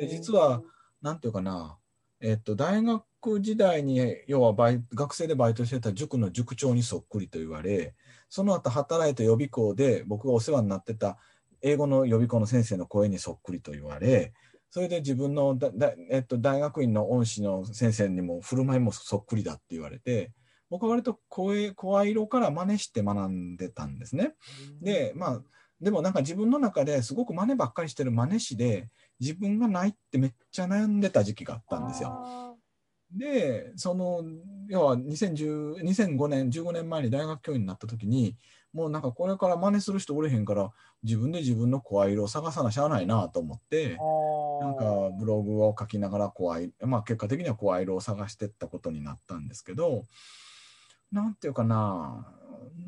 [0.00, 0.62] で実は、
[1.02, 1.78] なんていうかな、
[2.20, 7.94] えっと、大学時代に、要はバイ学生でバイトしてた塾の塾長にそっくりと言われ、
[8.28, 11.18] その後働いた予備校で僕がお世話になってた
[11.62, 14.32] 英語の予備校の先生の声にそっくりと言われ、
[14.70, 20.32] それで自分のだだ、えっと、大学院の恩師の先生にも振る舞いもそっくりだって言われて、
[20.70, 24.34] 僕は割と声、声色から真似して学んでたんですね。
[24.80, 25.42] で、まあ、
[25.80, 28.88] でもなんか自分の中ですごく真似ばっかりしてる真似師で、
[29.20, 32.10] 自分がないってめっちゃ悩んでた時期があったんですよ。
[32.12, 32.54] あ
[33.12, 34.22] で、その、
[34.68, 38.36] 要は2010 2005年、15年前に大学教員になった時に、
[38.72, 40.70] もうなんかこれから真似する人おれへんから、
[41.02, 43.96] 自分で自分の声色を探さなしゃあないなと思って、
[44.60, 50.04] なんかブログを書きながら声色、まあ結果的には声色を探していったことになったんですけど、
[51.12, 52.26] なんていうかな、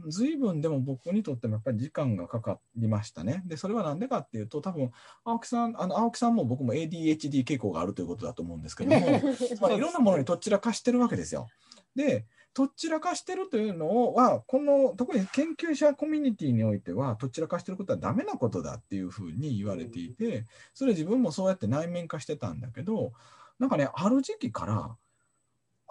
[0.08, 3.42] 随分でも僕にとってもやっぱり時間がかかりましたね。
[3.46, 4.90] で、それはなんでかっていうと、多分
[5.24, 9.00] 青木さん、あの青木さんも僕も ADHD 傾向があるということだと思うんですけども、
[9.60, 11.48] まあ、いろんなものにとっちらかしてるわけですよ。
[11.94, 23.12] で、とっちらかしてるというのは、この特に研究者コミュニティにおいては、とっちらかしてることはダメなことだっていうふうに言われていて、それ自分もそうやって内面化してたんだけど、
[23.58, 24.96] なんかね、ある時期から、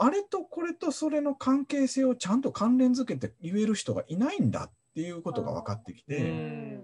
[0.01, 6.83] あれとこれとそれの関係性をちゃんと関連づけて言える人がいないんだっていうことが分かってきうて、ん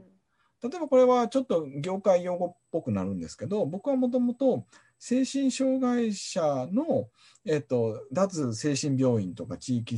[0.64, 4.66] 例えばこれはちょっと業界用語っぽくなるんですけど、僕はもともと
[5.00, 7.08] 精神障害者の、
[7.46, 9.98] えっと、脱精神病院とか地域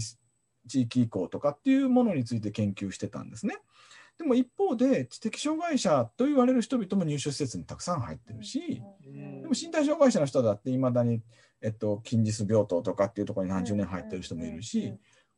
[0.67, 3.55] 地域移行とかっていうものについて研究してたんですね。
[4.17, 11.21] でも一方で知的障害者と言われる人々も入所施設にたくさん入ってるし、うんでも身体障害者の人だっていまだに、
[11.61, 14.93] えっと、近日病棟とかっていうところに何十年入ってる人もいるし、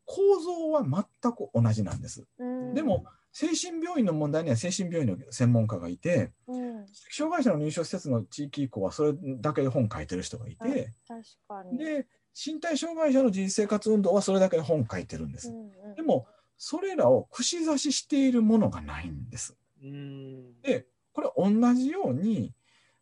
[0.05, 2.25] 構造は全く同じなんです。
[2.39, 6.69] うんでも、精神病院の問題には精神病院の専門家がいて、うん
[7.11, 11.77] 障害者の入所施設の地域移行はそれだけで本書いてる人がいて、確かに。
[11.77, 15.49] で、身体障害者の自立生活運動はそれだけで本書いてるんです。
[15.49, 16.27] うんうんでも、
[16.57, 19.55] それらを串刺ししているものがないんです。
[19.83, 22.53] うんで、これ同じように、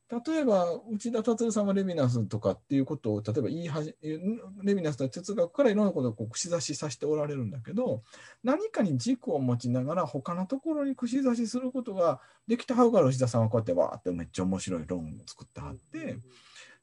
[0.10, 8.04] 例えば内田達さんはレヴィナスとかっていうことを例えば言いはじレヴィナスの哲学からいろんなことをこう串刺しさせておられるんだけど
[8.41, 16.17] 何かに軸を持ちながら他のところに串刺しすることができたはうから内田さんはこうやってわーってめっちゃ面白い論を作ってはって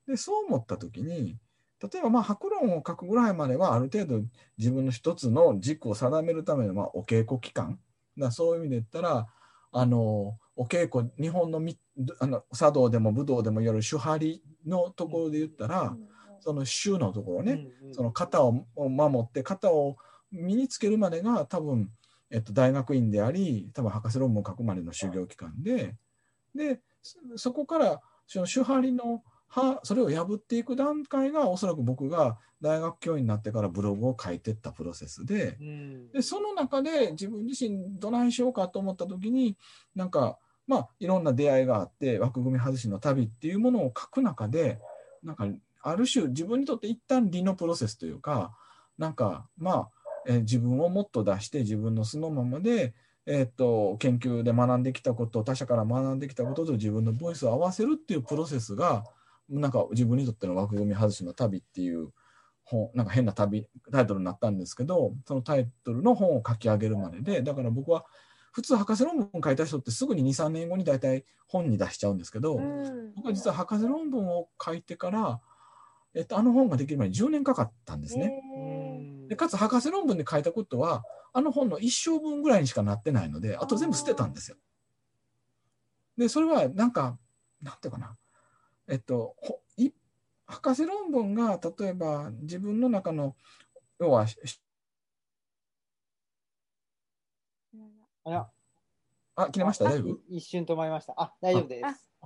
[0.07, 1.39] でそう思った時に
[1.83, 4.23] 例えばまあ白論を書くぐらいまではある程度
[4.59, 7.79] 自分の一つの軸を定めるためのまあお稽古期間。
[8.17, 9.27] だそういう意味で言ったら
[9.73, 11.77] あのお稽古日本のみ
[12.21, 15.97] あの茶道でも武道でもいわゆる手張りのところで言ったら、
[16.41, 19.97] その手のところね、その型を守って型を
[20.31, 21.91] 身につけるまでが多分、
[22.31, 25.95] えっと、大学院であり多分博士論文を書くまでの修行期間で
[26.55, 35.57] でそそこからその手張りのはそれを破っていく段階がおそらく僕が大学教員になってからブログを書いてったプロセスで。
[35.61, 39.57] うんでその中で自分自身どないしようかと思った時に
[39.95, 44.79] なんかまあいろんな出会いがあって枠組み外しの旅っていうものを書く中で
[45.23, 45.47] なんか
[45.83, 48.55] ある種自分にとって一旦理のプロセスというか
[48.99, 49.89] なんかまあ、
[50.27, 52.95] えー自分をもっと出して自分の素のままで、
[53.27, 59.05] えーっと研究で学んできたこと他者から学んできたことと自分のボイスを合わせるっていうプロセスが
[59.49, 62.09] なんか自分にとっての枠組み外しの旅っていう
[62.65, 68.05] 本なんか変な旅タイトルになったんですけどそのタイトルの本を書き上げるまででだから僕は
[68.55, 75.41] 普通博士論文書いた人ってすぐに23年後に大体本に出しちゃうんですけど、うん僕は実は博士論文を書いてから、
[76.15, 78.41] えっと、あの本ができる前に10年かかったんですね。
[79.27, 84.57] へでかつ博士論文で書いたことはあの本の一生分ぐらいにしかなってないのであと全部捨てたんですよ。
[86.17, 87.19] でそれはなんか
[87.61, 88.17] なんていうかな
[88.89, 89.35] えっと
[90.47, 93.35] 博士論文が例えば自分の中の
[93.99, 94.27] 要は
[98.25, 98.51] あら
[99.37, 99.85] あ切れました？
[99.85, 100.09] 大丈夫？
[100.29, 101.15] い一瞬止まりました。
[101.17, 101.83] あ、大丈夫で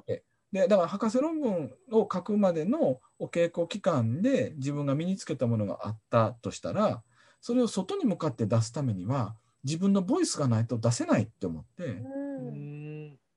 [0.07, 0.23] す。
[0.51, 7.03] でだから博士論文を書くまでのお稽古期間で自分が身につけたものがあったとしたら
[7.43, 12.03] それを外に向かって出すためには自分のボイスがないと出せないって思って。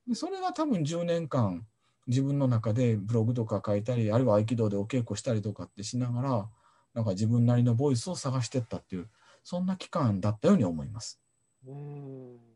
[0.08, 1.66] でそれが多分10年間
[2.08, 6.50] 自分の中でブログとか書いたりあるいは合気道でお稽古したりとかってしながら
[6.94, 9.10] なんか自分なりの voice を探してったっていう
[9.44, 11.20] そんな期間だったように思います。
[11.68, 12.51] うん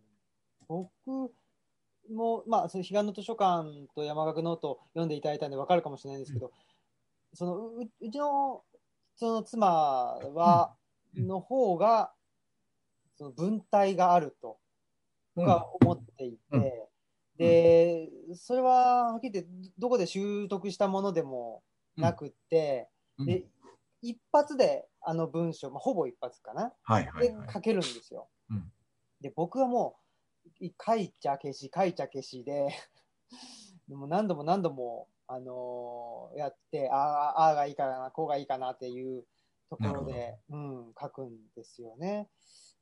[0.68, 0.90] 僕
[2.10, 6.52] も、まあ、その彼岸の図書館と山學ノートを読んでいただいたんで分かるかもしれないんですけど、
[7.34, 8.64] そのううちの
[9.16, 10.76] その妻は、
[11.16, 11.28] うん。
[11.28, 12.12] の方が
[13.16, 14.58] その文体があると
[15.36, 15.46] うん。
[15.46, 16.64] が思っていて、うん。
[17.38, 21.64] でそれははっきり言ってどこで習得したものでも
[21.98, 23.26] なくって、うん。
[23.26, 23.46] で
[24.02, 27.28] 一発であの文章、まあ、ほぼ一発かな、はいはいはい。
[27.48, 28.28] で書けるんですよ。
[28.50, 28.72] うん。
[29.22, 30.05] で僕はもうい
[30.86, 32.68] 書いちゃ消し書いちゃ消しで。
[33.88, 39.26] でも何度も何度も、あのーやってああああがいいかなこうがいいかなっていう
[39.70, 42.30] ところで、うん、書くんですよね。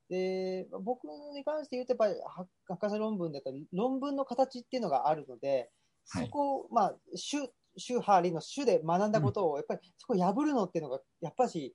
[0.08, 5.70] で僕に関して言うとやっぱりは博士論文だったら論文の形っていうのがあるので
[6.04, 6.30] そはい。
[6.30, 7.38] こを、まあ主
[7.76, 11.74] 主ハーリーの主で学んだことをやっぱりそこを破るのっていうのがやっぱし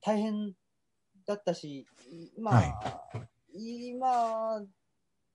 [0.00, 0.52] 大変
[1.26, 1.86] だったし
[2.38, 4.60] まあ、今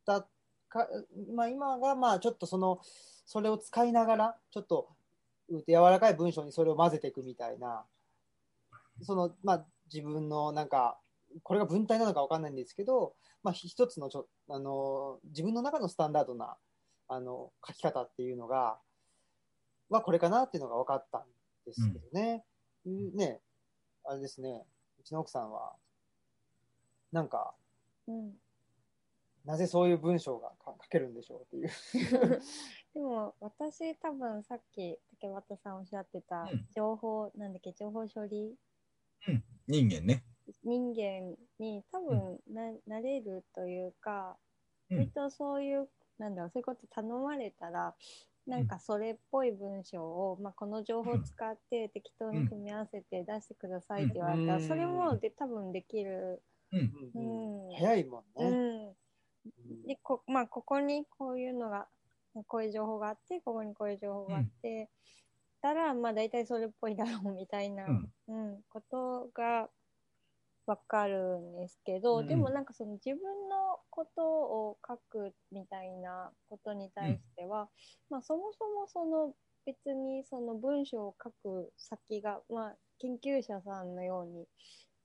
[0.08, 0.26] だ
[0.70, 0.88] か、
[1.36, 2.80] まあ、今がまあちょっとその
[3.26, 4.88] それを使いながらちょっと
[5.50, 7.84] うん柔らかい文章にそれを混ぜていくみたいな
[9.04, 10.98] そのまあ自分のなんか
[11.44, 16.56] これが文体なのかわかんないんですけど、まあ、ひ一つのちょあの自分の中のスタンダードな
[17.10, 18.78] あの書き方っていうのが
[19.90, 21.22] はこれかなっていうのが分かったん
[21.66, 22.44] ですけどね。
[22.86, 23.40] うんね
[24.06, 24.66] あれですね。
[25.00, 25.74] うちの奥さんは
[27.12, 27.54] なんか
[28.08, 28.34] うん
[29.48, 31.70] なぜそういう文章がか書けるんでしょうっていう。
[32.94, 36.68] でも私多分さっき竹俣さんおっしゃってたうん。
[36.76, 38.58] 情報、なんだっけ情報処理？
[39.68, 40.26] 人間ね。
[40.64, 44.38] 人間に多分な,、なれるというか、
[44.90, 44.98] うん。
[44.98, 47.96] 割とそういうなんだろうそういうこと頼まれたら
[48.46, 54.68] なんかそれっぽい文章を、まあ、この情報を使って適当に組み合わせて出してくださいって言われたら、うん。
[54.68, 56.42] それもで多分できる。
[56.74, 57.70] うん。
[57.70, 57.76] うん。
[57.76, 58.90] 早いもんうね。
[58.90, 58.96] ん
[59.88, 61.88] でこ,、まあ、ここにこういうのが
[62.48, 64.90] こういう情報があってここにこういう情報があって、
[65.62, 68.12] たらまあ大体それっぽいだろうみたいな、うん。
[68.28, 69.70] うんことが
[70.66, 72.28] わかるんですけど、うん。
[72.28, 77.70] でもなんかその自分のことを書くみたいなことに対しては、
[78.10, 79.34] まあ、そもそもその
[79.66, 84.46] 別にその文章を書く先が、まあ、研究者さんのように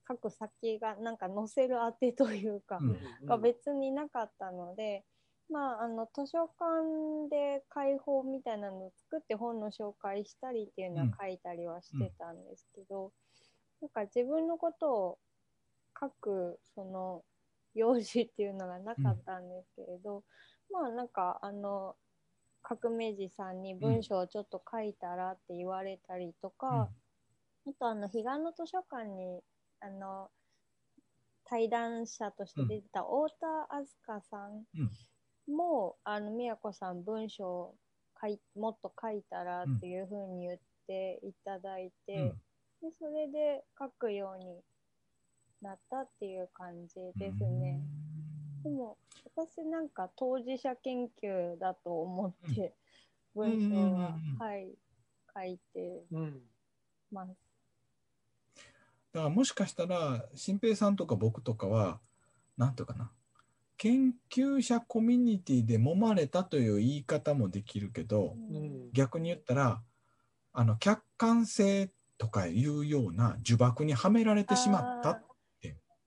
[0.07, 3.25] 書く先がなんか載せる当てというか、うん。
[3.25, 5.05] が別になかったので、
[5.49, 11.13] まあ、あの図書館で開放みたいなのを作って本の紹介したりっていうのはうん。
[11.19, 13.11] 書いたりはしてたんですけど、
[13.81, 15.19] なんか自分のことを
[15.99, 17.23] 書くその
[17.75, 20.23] 用紙っていうのがなかったんですけれど、
[20.71, 21.95] まあなんかあの
[22.61, 26.89] 革命児さんに文章をちょっと書いたらって言われたりとか、
[27.67, 29.41] あとあの彼岸の図書館に
[29.83, 30.29] あの
[31.43, 37.75] 対談者として出てた太田明日香さんも、あの宮子さん文章を
[38.21, 42.89] 書いもっと書いたらっていうふうに言っていただいて、うん。
[42.89, 44.61] でそれで書くように
[45.61, 47.81] なったっていう感じですね。
[48.63, 48.97] でも
[49.35, 52.73] 私なんか当事者研究だと思って
[53.35, 53.83] 文章は、うん。
[53.83, 53.99] うん。
[53.99, 54.33] うん。
[54.33, 54.37] うん。
[54.39, 54.77] はい
[55.35, 56.41] 書いてうん。
[57.11, 57.42] ます。
[59.13, 61.99] だからもしかしたら新平さんとか僕とかは
[62.57, 63.11] 何ていうかな
[63.77, 68.55] 研究者コミュニティで揉まれたという言い方もできるけどうん。
[68.55, 69.81] うん逆に言ったら
[70.53, 71.89] あの客観性
[72.19, 75.33] とかいうような呪縛にはめられてしまったあー。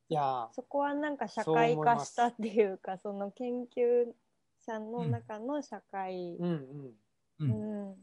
[0.08, 4.06] いやそこはなんか社会化したっていうかその研究
[4.64, 6.96] 者の中の社会ー、うんうん。
[7.40, 7.94] ううんん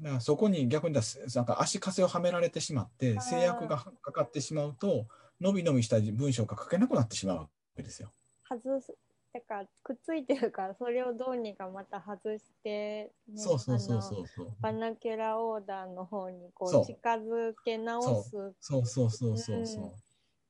[0.00, 5.06] だからそこに逆に言ったらなんか足かせをはめられてしまって制約がかかってしまうと
[5.40, 8.10] 伸び伸びした文章が書けなくなってしまうわけですよ。
[8.48, 8.94] 外す
[9.32, 14.52] だからくっついてるからそれをどうにかまた外して、ねそうそうそうそうそう。
[14.60, 18.30] バナキュラオーダーの方にこそうう近づけ直す
[18.60, 19.94] そうそうそうそうそ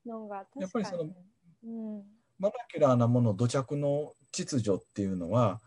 [0.05, 0.09] う。
[0.09, 1.19] のがやっぱりその確か
[1.63, 2.03] にうん
[2.39, 5.59] バナキュラーなもの土着の秩序っていうのは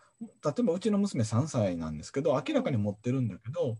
[0.44, 3.76] 例えばうちの娘3歳なんですけど明らかに持ってるんだけど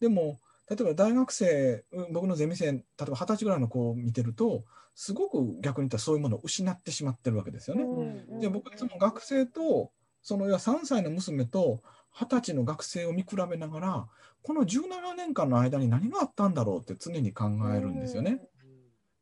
[0.00, 0.38] でも
[0.68, 7.82] 例えば大学生うん僕のゼミ生例えば二十歳ぐらいの子を見てるとすごく逆に言ったらそういうものを失ってしまってるわけですよね。
[7.82, 9.90] うんで僕いつも学生と
[10.22, 11.82] その要は3歳の娘と
[12.14, 14.08] 20歳の学生を見比べながら
[14.42, 17.44] この17年間の間に何があったんだろうって常に考
[17.74, 18.40] えるんですよね。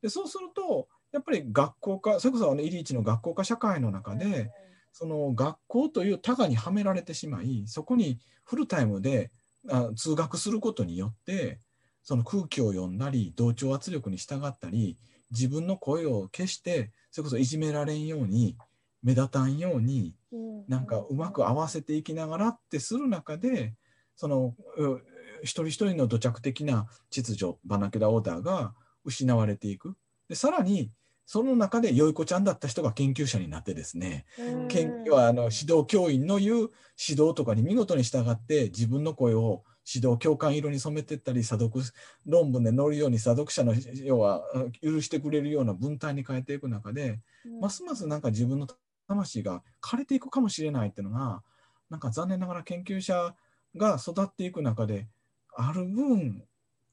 [0.00, 4.50] でそうするとやっぱり学校化それこそあのイリーチの学校化社会の中で、
[4.94, 9.32] その学校という多がにはめられてしまいそこにフルタイムで
[9.68, 11.58] あ通学することによって
[12.04, 14.96] その空気を読んだり同調圧力に従ったり
[15.32, 18.56] 自分の声を消してそれこそいじめられんように
[19.02, 20.64] 目立たんようにうん。
[20.68, 23.74] なんかうまく合わせていきながらってする中で
[24.14, 25.00] そのう
[25.42, 28.74] 一人一人の土着的な秩序バナキュラオーダーが
[29.04, 29.96] 失われていく。
[30.28, 30.90] でさらに
[31.26, 34.68] その中でよい子ちゃんだった人が研究者になってですねうん。
[34.68, 41.82] 研はあの指導教員の言う指導とかに見事に従って自分の声を指導共感色に染めていったり査読
[42.26, 44.42] 論文で載るように査読者の要は
[44.82, 47.60] 許してくれるような文体に変えていく中でうん。
[47.60, 48.66] ますますなんか自分の
[49.08, 51.42] 魂が枯れていくかもしれないっていうのが
[51.90, 53.34] なんか残念ながら研究者
[53.76, 55.08] が育っていく中で
[55.56, 56.42] ある分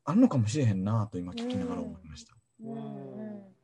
[0.04, 2.34] あるのかもしれへんなと今聞きながら思いました。
[2.64, 2.72] うん。
[2.74, 3.42] うん。
[3.42, 3.61] だ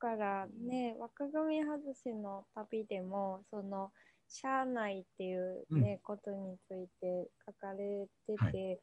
[0.00, 3.92] からね若組外しの旅でもその
[4.28, 8.80] 「しゃあない」っていうね、ことについて書かれてて、はい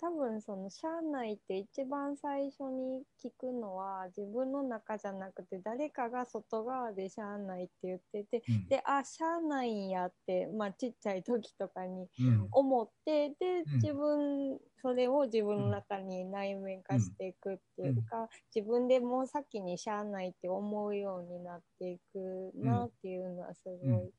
[0.00, 8.68] 多分その「しゃあない」って一番最初に聞くのは自分の中じゃなくて誰かが外側で「しゃあない」って言っててうん。
[8.68, 13.80] であしゃあないんやって、まあ、ちっちゃい時とかにうん思ってでうん。
[13.82, 24.12] 自分それを自分の中に内面化していくっていうか、自分でもう先にしゃあないって思うようになっていくなっていうのはすごい、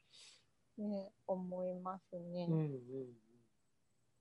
[0.78, 2.48] ね思いますね。
[2.50, 3.31] うんうん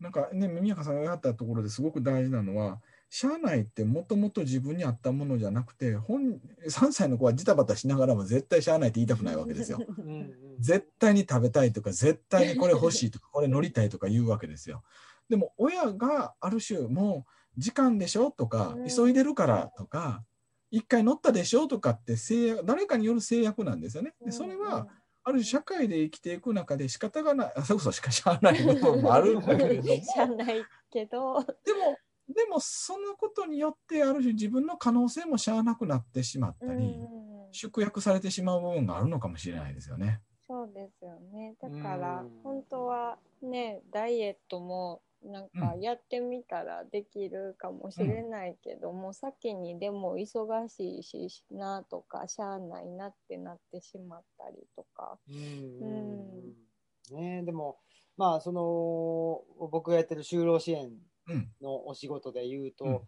[0.01, 2.81] なんかね、宮川さんがやったところですごく大事なのは、
[3.11, 9.79] 社内ってもともと自分に合ったものじゃなくて、本3歳の子はジタバタしながらも絶対社内って言いたくないわけですよ。
[10.59, 14.83] 絶対に食べたいとか、絶対にこれ欲しいとか、これ乗りたいとか言うわけですよ。
[15.29, 17.27] でも親がある種も
[17.57, 20.25] う時間でしょとかうん、急いでるからとか、
[20.71, 24.15] 一回乗ったでしょとかって制約、誰かによる制約なんですよね。
[24.25, 24.87] でそれは、
[25.31, 31.97] ある種社会で生きていく中で仕方がない、あ それこそしかしゃあない部分もあるんだけれども、しゃあないけど、でも、
[32.29, 37.21] でもそのことによってある種自分の可能性もしゃあなくなってしまったり、うん。
[37.53, 40.21] 縮約されてしまう部分があるのかもしれないですよね。
[40.47, 41.55] そうですよね。
[41.61, 42.41] だからうん。
[42.43, 55.19] 本当はねダイエットもなんかやってみたらできるかもしれないけども、先にでも忙しいしなとかしゃあないなってなってしまったりとか。
[55.29, 55.37] うん
[55.83, 57.79] うんねでも
[58.17, 60.91] まあその僕がやってる就労支援
[61.27, 61.53] うん。
[61.61, 62.93] のお仕事で言うと、うん。
[62.93, 63.01] うん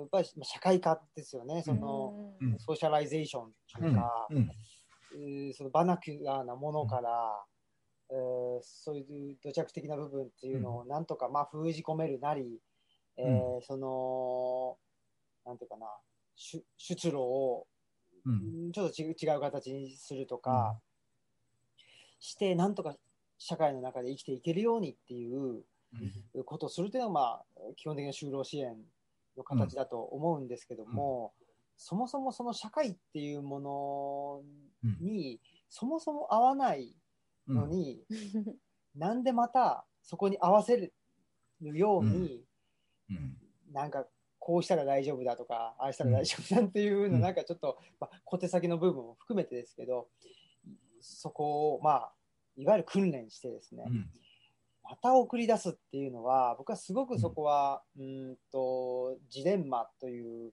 [0.00, 2.58] やっぱり社会科ですよね、その、うん。
[2.58, 4.50] socialization とうんいうか、うん。
[5.14, 7.44] えーその vernacular なものから、
[8.10, 12.60] えーそういう土着的な部分っていうのをなんとかまあ封じ込めるなり、
[13.16, 14.76] えーその
[15.46, 15.86] なんていうかな
[16.36, 17.66] 出出路を
[18.72, 20.78] ちょっとち違う形にするとか、
[22.20, 22.96] してなんとか
[23.38, 25.64] 社会の中で生きていけるようにっていう
[26.44, 28.76] ことをするというのは、まあ、基本的な就労支援
[29.36, 31.32] の形だと思うんですけども、
[31.76, 34.42] そもそもその社会っていうも
[34.82, 35.40] のに、
[35.70, 36.94] そもそも合わない
[37.48, 37.54] うん。
[37.56, 38.04] のに、
[38.94, 40.92] なんでまたそこに合わせる
[41.60, 42.44] ように、
[43.10, 43.36] うん。
[43.72, 44.06] なんか
[44.38, 47.20] こうしたら大丈夫だとか、ああしたら大丈夫だっていうの、うん。
[47.20, 50.08] なんかちょっと、まあ、小手先の部分も含めてですけど、
[51.00, 52.12] そこを、まあ、
[52.56, 54.10] いわゆる訓練してですね、うん
[54.88, 60.52] また送り出すっていうのは、僕はすごくそこは、うーんと、ジレンマという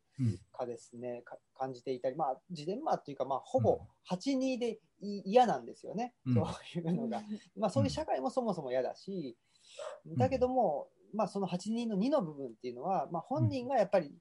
[0.52, 3.80] かですね、か感じていたり、まあ、ジレンマというか、まあ、ほぼ
[4.10, 6.34] 8-2でい嫌なんですよね、うん。
[6.34, 7.24] そういうのが。
[7.58, 9.38] まあ、そういう社会もそもそも嫌だし、
[10.18, 14.14] だけども、まあ、その8-2の2の部分っていうのは、まあ、本人がやっぱり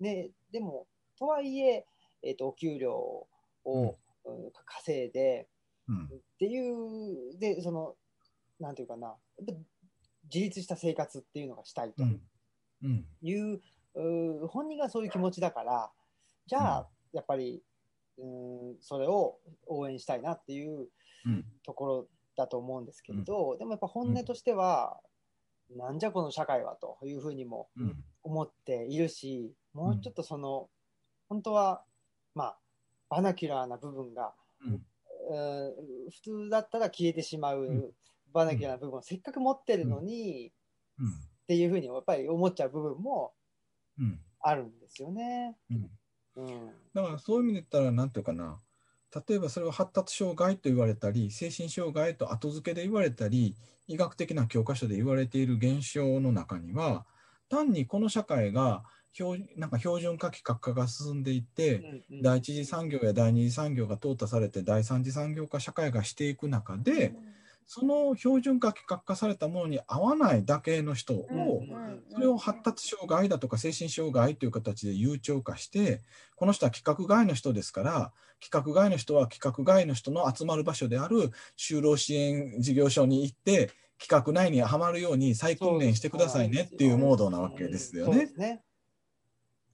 [0.00, 1.86] ね、でも、とはいえ、
[2.22, 3.28] えっ、と、お給料を、
[3.64, 3.94] うん
[4.66, 5.48] 稼いで、
[5.88, 6.04] うん。
[6.04, 6.08] っ
[6.38, 6.70] てい
[7.34, 7.94] う、で、その、
[8.60, 9.16] なんていうかな、
[10.32, 12.04] 自立した生活っていうのがしたいと。
[13.22, 13.60] いう、
[13.94, 15.90] うー本人がそういう気持ちだから
[16.46, 17.62] じゃあ、やっぱり
[18.18, 20.88] うーんそれを応援したいなっていう
[21.26, 21.44] うん。
[21.62, 25.00] ところだと思うんですけれど、でもやっぱ本音としては、
[25.70, 28.04] なんじゃこの社会はというふうにもうん。
[28.22, 30.68] 思っているしもうちょっとその、
[31.28, 31.84] 本当は
[32.34, 32.58] まあ
[33.10, 34.34] vernacular な部分が、
[34.64, 34.72] うん。
[34.72, 34.80] うん
[36.10, 37.94] 普通だったら消えてしまう、
[38.30, 40.52] うん vernacular な部分をせっかく持ってるのに、
[40.98, 41.06] うん。
[41.06, 41.10] っ
[41.48, 43.32] ていうふうにやっぱり思っちゃう部分も
[43.98, 44.20] うん。
[44.40, 45.56] あるんですよね。
[45.70, 45.90] うん。
[46.36, 48.58] うんだからそういう意味で言ったら、なんていうかな、
[49.28, 53.56] 例えばそれを発達障害と言われたり、精神障害と後付けで言われたり、
[53.86, 57.06] 医学的な教科書で言われている現象の中には、
[57.48, 67.14] 単にこの社会が標なんか標準化規格化が進んでいって、うんうん第一次産業や第二次産業が淘汰されて第三次産業化社会がしていく中で、
[67.72, 71.28] その標準化規格化されたものに合わないだけの人を、
[72.12, 76.02] それを発達障害だとか精神障害という形で悠長化して
[76.34, 88.26] この人は規格外の人ですから規格外の人は規格外の人の集まる場所である就労支援事業所に行って規格内にはまるように再訓練してくださいねっていうモードなわけですよねそうで。
[88.26, 88.62] すね。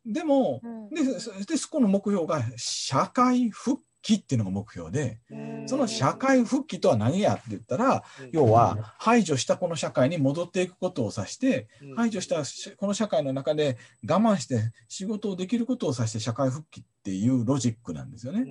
[0.05, 13.77] でもうんでそでそこの目標が社会復帰っていうのが目標でうんその社会復帰とは何やって言ったら要は排除したこの社会に戻っていくことを指してうん排除したしこの社会の中で
[14.09, 18.47] 我慢して仕事をできることを指して社会復帰っていうロジックなんですよね。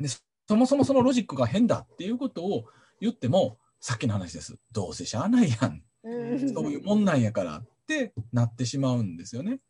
[0.00, 0.08] で
[0.48, 2.64] そもそもそのロジックが変だっていうことを
[2.98, 4.56] 言ってもさっきの話です。
[4.72, 5.82] どうせしゃあないやん。
[6.02, 9.60] うんそういうもんなんやからってなってしまうんですよね。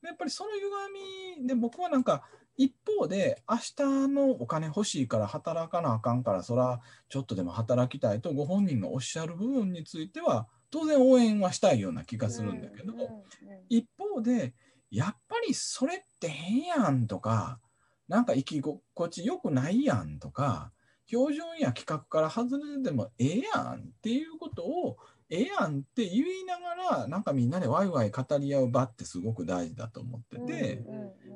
[0.00, 2.22] でやっぱりその歪みで僕はなんか
[2.56, 12.92] 一方で明日のお金欲しいから働かなあかんからそらちょっとでも働きたいとご本人がおっしゃる部分については当然応援はしたいような気がするんだけど、
[13.68, 14.54] 一方で
[14.90, 17.58] やっぱりそれって変やんとか
[18.08, 20.72] なんか生き心地よくないやんとか
[21.06, 24.96] 標準や規格から外れてもええやんっていうことを
[25.30, 30.82] ええやんって言いながらなんかみんなでワイワイ語り合う場ってすごく大事だと思ってて、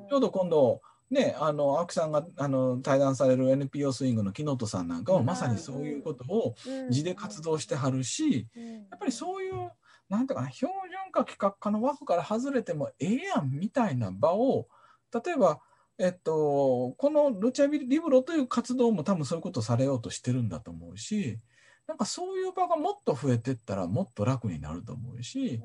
[0.09, 0.81] ちょうど今度
[1.11, 6.55] ねあの青木さんがあの対談される NPO スイングの木本さんなんかはまさにそういうことを
[6.91, 8.47] 地で活動してはるし、
[8.89, 9.71] やっぱりそういう、
[10.09, 14.67] なんていうかな、標準化規格化の枠から外れてもええやんみたいな場を、
[15.13, 15.59] 例えば、
[15.97, 21.39] えっと、このルチャビリブロという活動も多分そういうことをされようとしてるんだと思うし、
[21.87, 25.61] なんかそういう場がもっと増えてったらもっと楽になると思うし、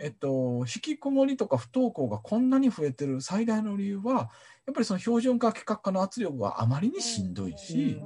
[0.00, 4.30] えっと、引きこもりとか不登校がこんなに増えてる最大の理由は、
[4.66, 8.00] やっぱりその標準化規格化の圧力があまりにしんどいし、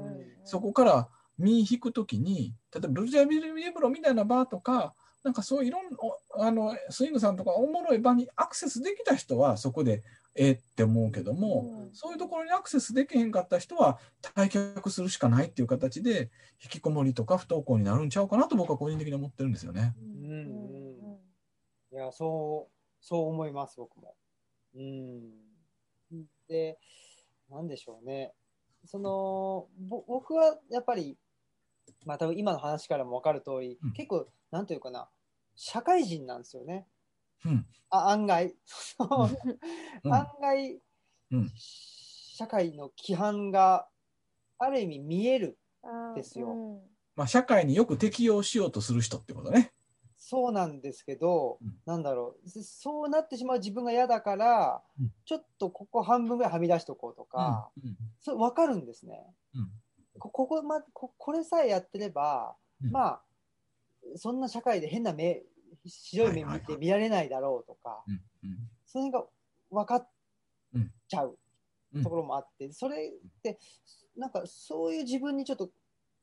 [0.45, 10.03] そこから身引くときに、例えばルジャビリブロみたいなバーとか、なんかそういろんなおあのスイングさんとかおもろい場にアクセスできた人はそこで
[10.34, 16.30] ええって思うけども、そういうところにアクセスできへんかった人は退却するしかないっていう形で
[16.62, 19.95] 引きこもりとか不登校になるんちゃうかなと僕は個人的に思ってるんですよね。
[20.03, 20.34] うんう
[20.70, 20.73] ん
[21.95, 24.16] いや、そう、そう思います、僕も。
[24.74, 25.30] うん。
[26.49, 26.76] で、
[27.49, 28.34] なんでしょうね。
[28.84, 31.16] その、ぼ僕はやっぱり、
[32.05, 35.09] まあ多分今の話からも分かる通り、うん結構、なんというかな、
[35.55, 36.88] 社会人なんですよね。
[37.45, 38.57] うんあ案外。
[38.64, 39.09] そう
[40.03, 40.80] うん案外、
[41.30, 41.51] うん
[42.36, 43.88] 社会の規範が
[44.59, 45.59] ある意味見える。
[46.16, 46.80] ですよ
[47.14, 49.72] まあ、社会によく適応しようとする人ってことね。
[50.16, 51.80] そうなんですけど、うん。
[51.86, 55.14] なんだろう、そうなってしまう自分が嫌だから、うん。
[55.24, 57.96] ちょっとここ半分ぐらいはみ出しとこうとか、うん。
[58.20, 59.34] そう分かるんですね。
[59.54, 59.70] うん。
[60.18, 62.90] こここ,、ま、ここれさえやってれば、うん。
[62.90, 63.24] まあ、
[64.16, 65.44] そんな社会で変な目、
[65.86, 68.06] 白い目見て見られないだろうとか、
[68.86, 69.30] その辺が
[69.70, 70.10] 分かっ
[70.72, 70.92] うん。
[71.08, 71.38] ちゃう
[71.92, 72.02] うん。
[72.02, 73.58] ところもあって、それって、
[74.16, 75.72] なんかそういう自分にちょっと、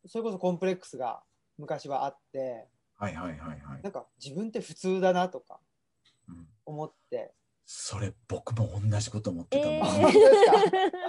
[0.06, 1.24] それこそコンプレックスが
[1.58, 2.70] 昔はあって、
[3.02, 3.60] はいはいはいはい。
[3.82, 5.60] なんか自分って普通だなとか
[6.30, 7.34] うん思って。
[7.66, 9.76] それ僕も同じこと思ってたもん。
[9.78, 10.26] え本当で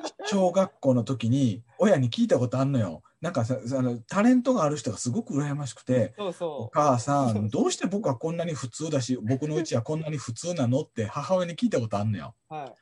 [0.07, 3.03] すか小学校の時に親に聞いたことあんのよ。
[3.21, 6.51] なんかさあのタレントがある人がすごく羨ましくて、そうそう。
[6.63, 12.35] お母さん、どうして僕はこんなに普通だし、僕のうちはこんなに普通なのって母親に聞いたことあんのよ。
[12.49, 12.75] はい。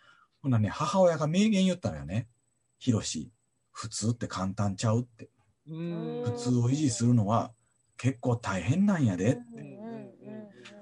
[0.43, 2.29] ほなね、母親が名言言ったのよね。
[2.79, 3.33] ひろし、
[3.73, 5.31] 普通って簡単ちゃうって。
[5.67, 7.53] うーん普通を維持するのは
[8.01, 9.39] 結構大変なんやで。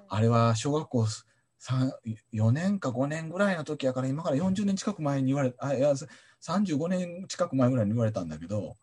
[0.09, 1.07] あれは小学校
[1.61, 1.93] 3
[2.33, 5.93] 4年か5年ぐらいの時やから今から40年近く前に言われあいや
[6.41, 8.79] 35年近く前ぐらいに言われたんだけど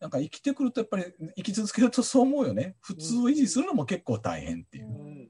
[0.00, 1.04] なんか生きてくるとやっぱり
[1.36, 4.86] 生き続けるとそう思うよね普通を維持するのも結構大変っていう。
[4.86, 5.26] うんうんうん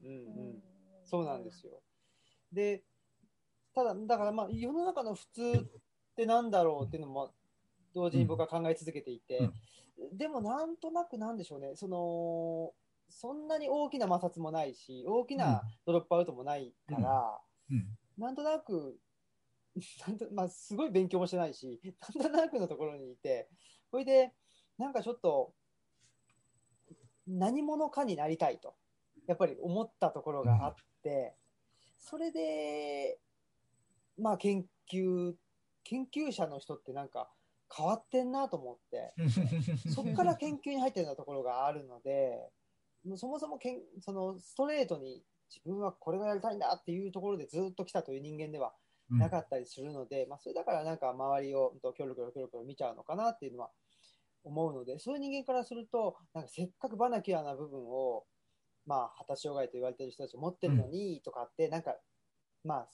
[1.09, 1.71] そうなんですよ。
[2.51, 2.83] で、
[3.73, 5.65] ただ、だからまあ、世の中の普通っ
[6.17, 7.31] てなんだろうっていうのも、
[7.93, 9.49] 同時に僕は考え続けていて、
[10.13, 12.73] でもなんとなくなんでしょうね、その、
[13.09, 17.39] そんなに大きな摩擦もないし、大きなドロップアウトもないから、
[17.71, 17.97] うん。
[18.17, 18.99] なんとなく、
[20.07, 21.81] なんとまあ、すごい勉強もしてないし、
[22.15, 23.49] なんとなくのところにいて、
[23.89, 24.33] それで、
[24.77, 25.53] なんかちょっと、
[27.27, 28.75] 何者かになりたいと、
[29.27, 31.35] やっぱり思ったところがあって、
[31.97, 33.19] それで、
[34.17, 35.35] まあ、研究、
[35.83, 37.29] 研究者の人ってなんか
[37.75, 39.13] 変わってんなと思って、
[39.93, 42.51] そこから研究に入ってるようなところがあるので、
[43.15, 48.73] そもそもけんそのストレートに自分はこれがやりたいんだっていうところでずっと来たという人間では
[49.09, 53.71] なかったりするので、まあ、それだからなんか周りをキョロキョロキョロキョロ見ちゃうのかなっていうのは
[54.43, 58.25] 思うので、そういう人間からすると、なんかせっかくバナキュアな部分を、
[58.85, 61.95] まあ、発達障害と言われてる人たち持ってるのにとかって、なんか、
[62.63, 62.87] まあ、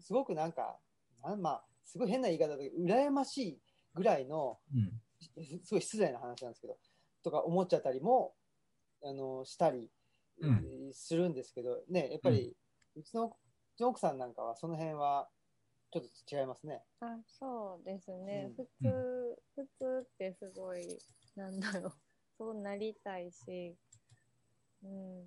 [0.00, 0.78] すごくなんか、
[1.22, 3.58] なんまあ、すごい変な言い方で、羨ましい
[3.94, 5.00] ぐらいの、うん。
[5.64, 6.78] すごい失礼な話なんですけど、
[7.22, 8.34] とか思っちゃったりも、
[9.02, 9.90] あの、したり、
[10.40, 12.54] うんえーするんですけど、ね、やっぱり、
[12.96, 15.28] うちのうちの奥さんなんかは、その辺は、
[15.92, 16.82] ちょっと違いますね。
[17.00, 18.54] あそうですね、うん。
[18.54, 20.98] 普通、普通ってすごい
[21.36, 21.92] なんだろう。
[22.36, 23.76] そうなりたいし
[24.82, 25.24] うん。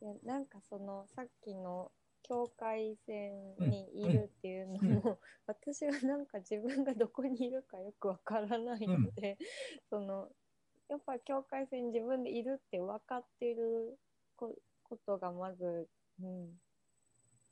[0.00, 1.90] いやなんかそのさっきの
[2.28, 9.38] 境界線にいるっていうのも、私はなんか自分がどこにいるかよくわからないので、
[9.88, 10.28] その
[10.88, 13.98] やっぱり境界線に自分でいるって分かってる
[14.36, 14.54] こ
[14.84, 15.88] ことがまず、
[16.22, 16.48] うん、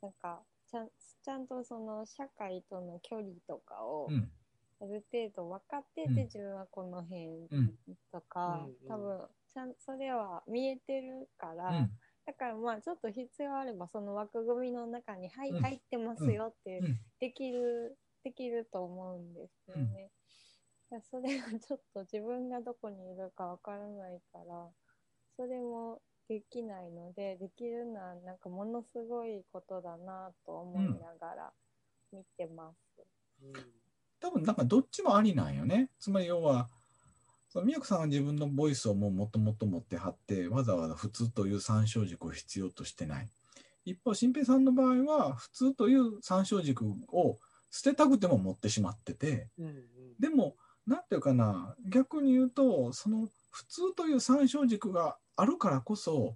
[0.01, 0.89] なんかちゃん
[1.23, 4.31] ちゃんとその社会との距離とかをうん。
[4.79, 6.15] ある程度分かってて、うん。
[6.25, 7.73] 自分はこの辺うん。
[8.11, 8.71] とか、うんうん。
[8.87, 11.91] 多分ちゃんそれは見えてるから、うん
[12.27, 20.11] だからまあちょっと必要あればその枠組みの中に「はい、うん入ってますよ」ってうんできる、できると思うんですよね。
[20.91, 24.69] だからそれがちょっと自分がどこにいるかわからないから
[25.37, 31.53] それもできないのでできるのはなんかものすごいことだなと思いながら
[32.11, 33.05] 見てます。
[33.41, 33.53] うん
[34.19, 35.91] 多分なんかどっちもありなんよね。
[35.99, 36.69] つまり要は、
[37.57, 43.27] その宮子さんは自分のボイスをもうもともと持ってはって、わざわざ普通という参照軸を必要としてない。
[43.83, 47.39] 一方、新平さんの場合は、普通という参照軸を
[47.71, 49.73] 捨てたくても持ってしまってて、うんうん
[50.19, 50.55] でも、
[50.85, 56.35] なんていうかな、逆に言うと、その普通という参照軸があるからこそ、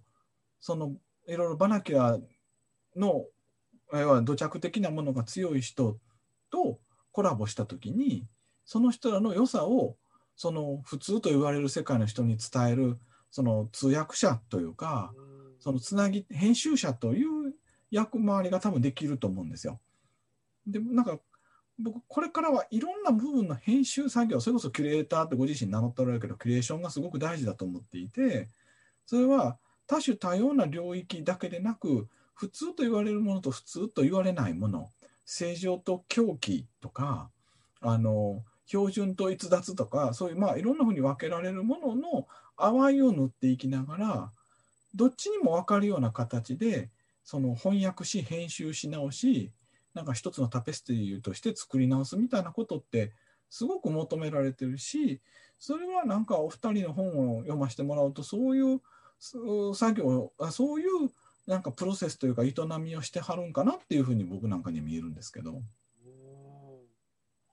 [0.59, 0.95] その
[1.27, 2.19] いろいろバナキュア
[2.95, 3.25] の
[3.93, 5.99] 要は土着的なものが強い人
[6.49, 6.79] と
[7.11, 8.25] コラボしたときに、
[8.65, 9.97] その人らの良さを、
[10.35, 12.97] その普通と言われる世界の人に伝える、
[13.29, 17.53] その通訳者というか、うんそのつなぎ、編集者という
[17.91, 19.79] 役回りが多分できると思うんですよ。
[20.65, 21.19] で、なんか、
[21.77, 28.49] 僕、これからはいろんな部分の編集作業、それこそキュレーターってご自身名乗っておられるけど、キュレーションがすごく大事だと思っていて、
[29.05, 34.89] それは多種多様な領域だけでなく、普通と言われるものと普通と言われないもの、
[35.25, 37.29] 正常と狂気とか、
[37.81, 44.31] あの、標準と逸脱とか、そういう、まあ、いろんなふうに分けられるものの淡いを塗っていきながら、
[44.95, 46.89] どっちにも分かるような形で、
[47.25, 49.51] その翻訳し、編集し直し、
[49.93, 53.11] なんか一つのタペストリーとして作り直すみたいなことって、
[53.49, 55.19] すごく求められてるし、
[55.59, 58.81] それはなんかお二人の本を読ませてもらうと、そういう
[59.75, 61.11] 作業、そういう
[61.45, 65.61] なんかプロセスというか営みをしてはるんかなっていうふうに僕なんかに見えるんですけど。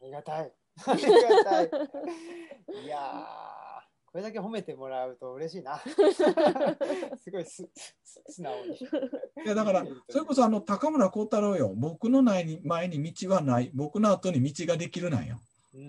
[0.00, 0.52] ありがたい。
[0.86, 1.70] ありがたい。
[2.84, 5.78] いやー、これだけ褒めてもらうと嬉しいな。
[7.22, 7.68] すごいす
[8.04, 8.76] す素直に。
[8.76, 8.78] い
[9.46, 15.40] やだから、それこそあの高村光太郎よ、僕の前に前に道はない、僕の後に道ができるなんよ。
[15.74, 15.88] うん。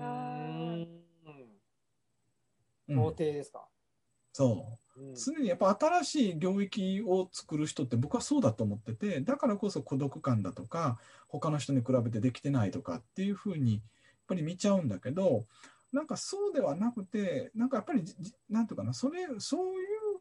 [2.87, 3.67] うん肯定ですか？
[4.33, 5.01] そう。
[5.01, 13.81] うん常にやっぱ新しい領域を作る人って僕はそうだと思っててだからこそ孤独感だとか他の人に比べてできてないとかっていうふうに
[14.29, 15.45] やっぱり見ちゃうんだけど
[15.91, 18.03] なんかそうではなくてなんかやっぱり
[18.49, 20.19] なんていうかなそれそういう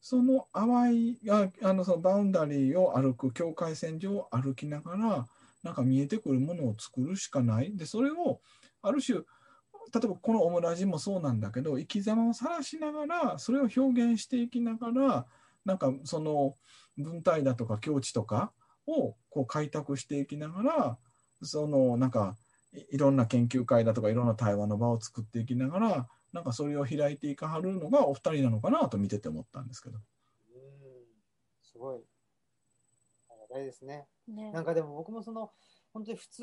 [0.00, 5.26] その淡いああのそのバウンダリーを歩く境界線上を歩きながら
[5.62, 7.74] なんか見えてくるものを作るしかない。
[7.74, 8.40] でそれを
[8.82, 15.26] ある種例えばこのオムラジもそうなんだけど生き様を晒しながらそれを表現していきながら
[15.64, 16.54] なんかその
[16.98, 18.52] 文体だとか境地とか
[18.86, 20.98] をこう開拓していきながら
[21.42, 22.36] そのなんか
[22.74, 29.96] いいろんな研究会だとかいろんな対話の場を作っていきながらなんかそれを開いていかはるのがお二人なのかなと見てて思ったんですけど。
[29.96, 30.02] うん
[31.62, 32.00] すごい。
[33.30, 34.06] ありがたいですね。
[34.26, 35.52] ねなんかでも僕もその、
[35.92, 36.42] 本当に普通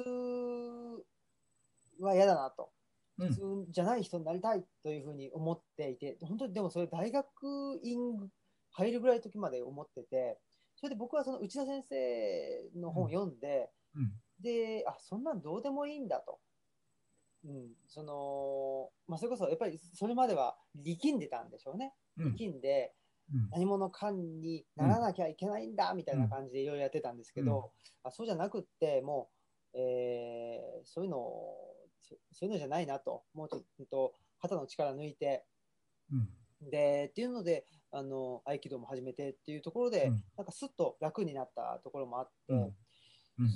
[2.00, 2.72] は嫌だなと。
[3.18, 8.00] うん普通じゃない人になりたいというふうに思っていて、本当にでもそれ大学院
[8.72, 10.40] 入るぐらいの時まで思ってて、
[10.78, 16.40] それで僕はその内田先生の本を読んで、うんで、あ、そんなんどうでもいいんだと。
[17.44, 21.94] うん、その、まあ、それこそやっぱりそれまでは力んでたんでしょうね。
[22.18, 22.36] うん。
[22.36, 22.94] 力んで、
[23.34, 23.50] うん。
[23.50, 27.72] 何者かにならなきゃいけないんだみたいな感じでいろいろやってたんですけど、
[28.04, 29.30] あそうじゃなくっても
[29.74, 31.58] う、えーそういうのを
[32.00, 33.24] そそういうのじゃないなと。
[33.34, 35.46] もうちょっと肩の力抜いて
[36.12, 36.70] うん。
[36.70, 40.24] でっていうのであの合気道も始めてっていうところで、うん。
[40.38, 42.54] なんかすっと楽になったところもあって、
[43.40, 43.46] うん。
[43.46, 43.52] うん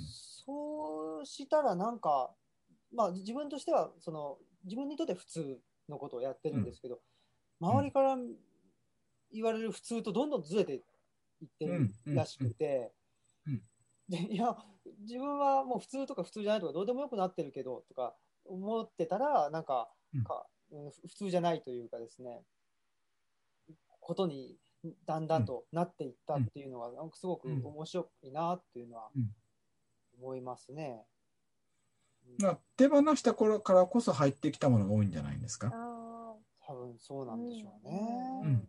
[0.46, 2.30] そうしたらなんか、
[2.94, 5.58] まあ、自分としてはその自分にとって普通
[5.88, 7.00] のことをやってるんですけど、
[7.60, 8.16] 周りから
[9.32, 12.92] 言われる普通とどんどんずれていってるらしくて、
[13.46, 13.52] うん。
[13.54, 13.62] うん。
[14.08, 14.56] でいや
[15.00, 18.14] 自分はもう普通とか普通じゃないとかどうでもよくなってるけどとか
[18.44, 20.22] 思ってたらなんか,、うん。
[20.24, 22.44] かうん普通じゃないというかですね
[24.00, 24.56] ことに
[25.06, 29.34] だんだんとなっていったっていうのが、なんかすごく面白いなっていうのはうん
[30.18, 31.04] 思いますね。
[32.40, 35.70] まあ手放した頃からこそ入ってきたものが多いんじゃないんですか？
[35.72, 36.34] あ
[36.66, 38.40] 多分そうーなんでしょうね。
[38.44, 38.68] うんうん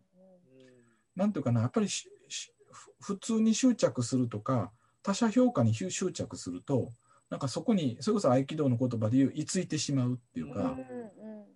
[1.16, 4.70] なんていうかなやっぱりししふ普通に執着するとか
[5.02, 6.92] 他者評価に執執着すると
[7.28, 10.78] なんかそこにそれこそ合気道の言葉で言う居ついてしまうっていうか、うんうんうん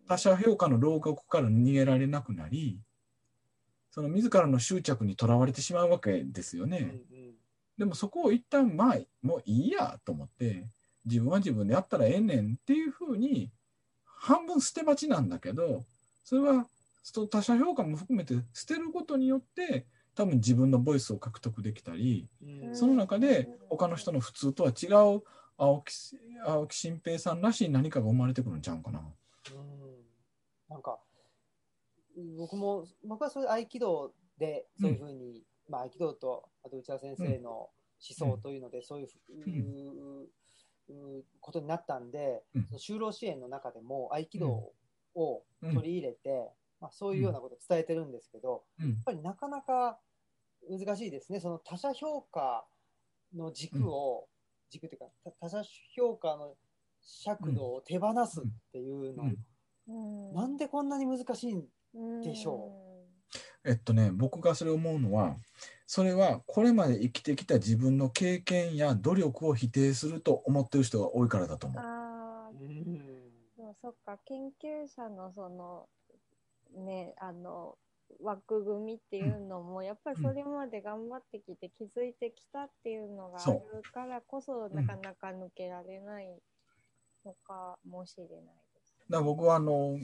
[0.09, 2.81] 他者評価の牢獄から逃げられなくなり
[3.93, 6.79] その自らの執着にとらわれてしまうわけですよね。
[6.79, 7.35] うんうん
[7.79, 10.67] でもそこを一旦まあもういいやと思って
[11.05, 13.51] 自分は自分でやったらええねんっていうふうに
[14.05, 15.85] 半分捨てがちなんだけど
[16.25, 16.67] それは
[17.31, 22.77] 他者評価も含めて捨てることによって多分自分のボイスを獲得できたりうん。
[22.77, 25.23] その中で他の人の普通とは違う
[25.57, 25.93] 青木
[26.45, 29.01] 青木新平さんらしい何かが生まれてくるんちゃうかな。
[29.01, 29.07] うん。
[30.69, 30.99] なんか
[32.39, 35.43] 僕も僕はそういう合気道でそういうふうに、
[35.73, 37.71] まあ合気道とあと内田先生の思
[38.11, 39.09] 想というので、そういう
[40.89, 42.67] ううことになったんで、うん。
[42.67, 44.73] その就労支援の中でも合気道
[45.15, 46.51] をうん取り入れて、
[46.81, 48.89] まあ、そういうようなことを伝えてるんですけど、うん。
[48.91, 49.99] やっぱりなかなか
[50.69, 51.41] 難しいですね。
[51.41, 52.67] その他者評価
[53.35, 54.29] の軸を、
[54.71, 55.63] 軸というか、た他者
[55.97, 56.55] 評価の
[57.01, 59.25] 尺度を手放すっていうの、
[59.87, 60.29] うん。
[60.29, 60.35] うん。
[60.35, 62.92] なんでこんなに難しいんでしょ
[63.65, 65.37] えっとね僕がそれ思うのは
[65.87, 71.83] それはこれまで生きてきた自分の経験や努力を否定すると思ってる人が多いからだと思う。
[71.83, 72.57] あう。
[72.57, 75.87] ーうんでもそっか研究者のその
[76.85, 77.77] ねあの
[78.21, 86.27] 枠組みっていうのも、やっぱりそれまで頑張ってきて気づいてきたっていうのがあるからこそなかなか抜けられない
[87.25, 88.31] のかもしれない
[88.75, 88.97] です。
[89.09, 89.99] だから僕はあの、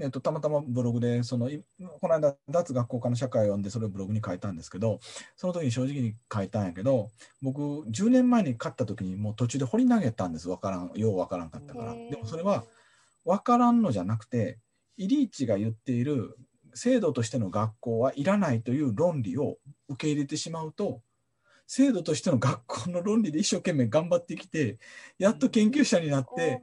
[0.00, 1.62] えっと、たまたまブログでそのい
[2.00, 5.00] この間脱学校科の社会を読んでそれをブログに書いたんですけど
[5.36, 7.10] その時に正直に書いたんやけど
[7.42, 10.48] 僕10年前に勝った時にもう途中で掘り投げたんです。
[10.48, 11.94] わからんようわからんかったから。
[11.94, 12.64] でもそれは
[13.24, 14.58] わからんのじゃなくて
[14.96, 16.36] イリーチが言っている
[16.74, 19.56] 制度としての学校はいらないという論理を
[19.88, 21.02] 受け入れてしまうと
[21.70, 24.78] 制度としての学校の論理で一生懸命頑張ってきて
[25.18, 26.62] やっと研究者になって、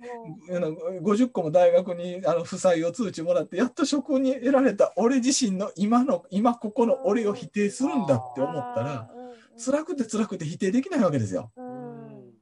[0.49, 0.71] あの
[1.03, 9.07] 50個も大学にあの不採用通知もらってやっと職に得られた俺自身の今の今ここの俺を否定するんだって思ったら
[9.63, 11.51] 辛くて辛くて否定できないわけですよ。
[11.55, 12.33] うん。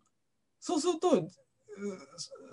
[0.62, 1.28] そうするとう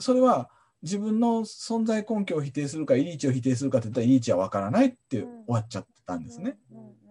[0.01, 0.51] それは
[0.83, 6.59] 自分の存在根拠を否定するかイリーチを否定するかって言ったらイリーチは分からないって終わっちゃったんですね。
[6.73, 6.79] うん。
[6.79, 6.85] うん。
[6.85, 7.10] うん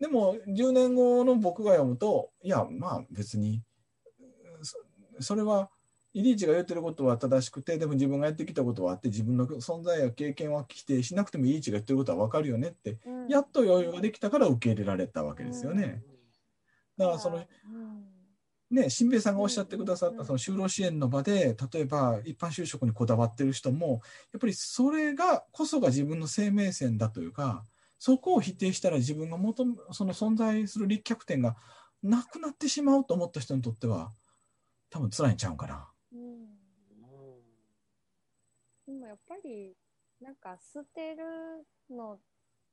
[0.00, 3.62] でも10年後の僕が読むといやまあ別に
[4.62, 4.76] そ
[5.20, 5.70] それは
[6.12, 13.28] イリーチが言ってることは正しくてでも自分がやってきたことはあって自分の存在や経験は否定しなくてもイリーチが言ってることは分かるよねってうん。
[13.28, 16.02] やっと余裕ができたから受け入れられたわけですよね。
[16.96, 18.04] だからそのうん。
[18.70, 24.00] ね、新兵衛さんがおっしゃってくださっうんたその就労支援の場で例えば一般就職にこだわってる人も
[24.32, 27.64] やっぱりそれがこそが自分の生命線だというか
[28.00, 31.54] そこを否定したら自分が求めその存在する立脚点が
[32.02, 34.10] なくなってしまうと思った人にとっては
[34.88, 35.86] 多分辛いんちゃうかな。
[36.14, 36.46] うん。
[38.86, 39.74] でもやっぱり
[40.18, 42.18] なんか捨てるの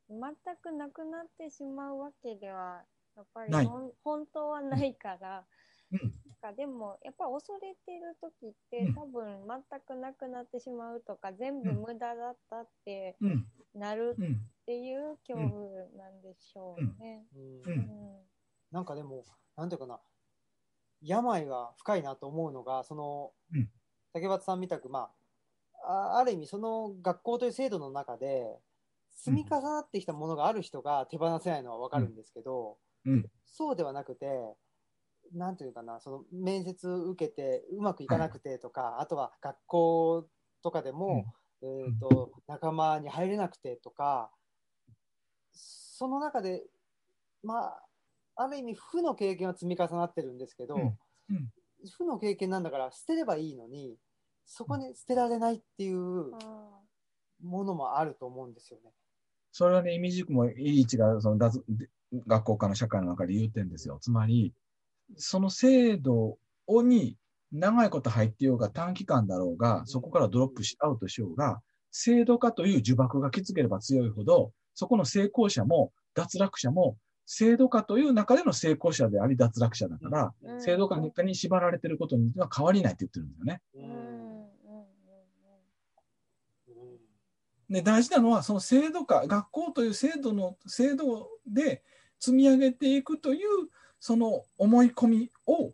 [0.10, 0.20] 全
[0.64, 2.84] くなくなってしまうわけでは
[3.18, 3.52] やっぱり
[4.06, 5.44] 本当はないから、
[5.92, 6.00] うん。
[6.00, 8.94] だかでもやっぱ恐れてる時って、うん。
[8.94, 11.82] 多分全くなくなってしまうとか全部うん。
[11.82, 13.46] 無駄だったってうん。
[13.76, 15.48] なるうんっていう恐怖
[15.96, 17.24] なんでしょうね。
[17.34, 17.74] うん。
[17.74, 17.80] うん。
[17.80, 17.88] うん。
[18.70, 19.24] なんかでも、
[19.56, 20.02] なんていうかな、
[21.02, 23.70] 病が深いなと思うのが、その、うん。
[24.12, 25.10] 竹俣さんみたく、ま
[25.86, 28.60] あ、あある意味、その学校という制度の中で、
[29.12, 33.26] 積み重なってきたものがある人が手放せないのはわかるんですけど、うん。
[33.46, 34.28] そうではなくて、
[35.34, 40.28] なんていうかな、その面接受けてうまくいかなくてとか、あとは学校
[40.62, 41.24] とかでも、
[41.62, 44.30] えー、と仲間に入れなくてとか、
[45.58, 46.64] その中で、
[47.44, 47.84] まあ、
[48.36, 50.86] ある意味、負の経験は積み重なってるんですけど、うんう
[51.34, 51.50] ん
[51.96, 53.98] 負の経験なんだから捨てればいいのに、
[54.46, 56.80] そこに捨てられないっていうあ
[57.44, 58.92] ものもあると思うんですよね。
[59.52, 61.64] それはね、意味軸もいい違がその脱
[62.26, 64.00] 学校化の社会の中で言ってるんですよ。
[64.02, 64.54] つまり、
[65.16, 66.38] その制度
[66.68, 67.18] をに
[67.52, 80.62] 長いこと入っていようが短期間だろうが、そこからドロップしアウトしようが、制度化という呪縛がきつければ強いほど、そこの成功者も脱落者も、制度化という中での成功者であり脱落者だから、うん。
[80.62, 83.62] 制度化に縛られていることには変わりないって言ってるんですよね。
[87.72, 91.84] で、大事なのは、その制度化、学校という制度の、制度で
[92.20, 93.70] 積み上げていくという、
[94.00, 95.74] その思い込みを、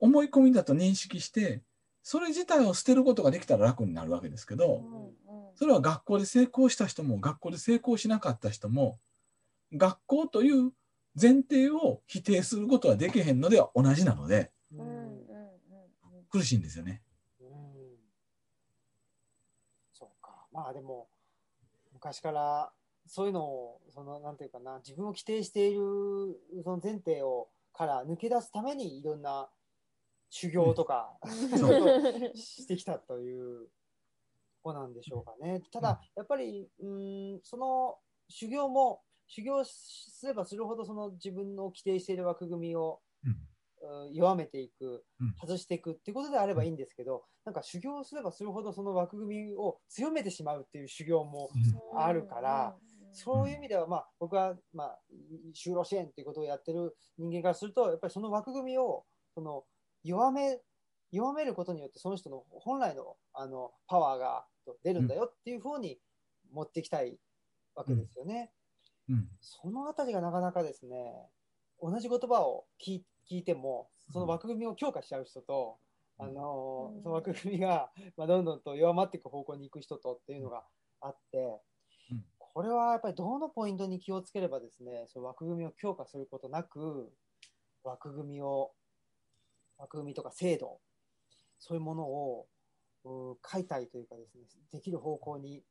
[0.00, 1.62] 思い込みだと認識して、
[2.02, 5.07] それ自体を捨てることができたら楽になるわけですけど、うん
[5.58, 9.00] それは学校で成功した人も、学校で成功しなかった人も、
[9.72, 10.70] 学校という
[11.20, 14.52] 前提を否定することはできへんのでは同じなので、
[16.30, 17.02] 苦しいんですよね。
[17.40, 17.48] うん
[19.92, 20.46] そうか。
[20.52, 21.08] まあでも、
[21.92, 22.70] 昔から
[23.08, 25.80] そういうのを、その、なんていうかな、自分を規定している、
[26.62, 29.48] その前提を、から抜け出すためにいろんな
[30.30, 31.30] 修行とか、うん
[32.38, 33.66] してきたという
[34.72, 35.62] 子なんでしょうかね。
[35.72, 36.86] ただ、やっぱり、う
[37.36, 37.96] ん、その
[38.28, 43.30] 修行も、修行すればするほど、その自分の規定している枠組みを、うん。
[43.30, 43.36] うん
[44.12, 51.48] 弱めていくうん、外していくっていうことであればいいんですけど、なんか修行すればするほどその枠組みを強めてしまうっていう修行も、
[51.96, 52.76] あるから
[53.12, 54.98] そういう意味では、まあ、僕は、まあ、
[55.54, 59.04] 就労支援っていうことをやってる人間からすると、やっぱりその枠組みを
[59.34, 59.64] その
[60.04, 60.60] 弱め、
[61.10, 64.44] 弱めることによって、その人の本来のあのパワーが
[64.82, 65.98] 出るんだよっていうふうに
[66.52, 67.18] 持っていきたい
[67.74, 68.50] わけですよね。
[69.08, 69.28] うん。
[69.40, 70.96] そのあたりがなかなかですね、
[71.80, 75.78] 同じ言葉を聞い聞いても、その枠組みを強化しちゃう人と、
[76.18, 80.64] うんあのうんその枠組みが、まあ、どんどんと弱まっていく方向に行く人とっていうのが
[81.00, 81.60] あって、
[82.10, 82.24] うん
[82.58, 87.12] これはやっぱりどのポイントに気をつければですね、その枠組みを強化することなく、
[87.84, 88.72] 枠組みを、
[89.76, 90.80] 枠組みとか制度、
[91.60, 92.57] そういうものをう
[93.42, 94.42] 解体というかですね、
[94.72, 95.62] できる方向に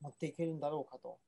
[0.00, 1.18] 持っていけるんだろうかと。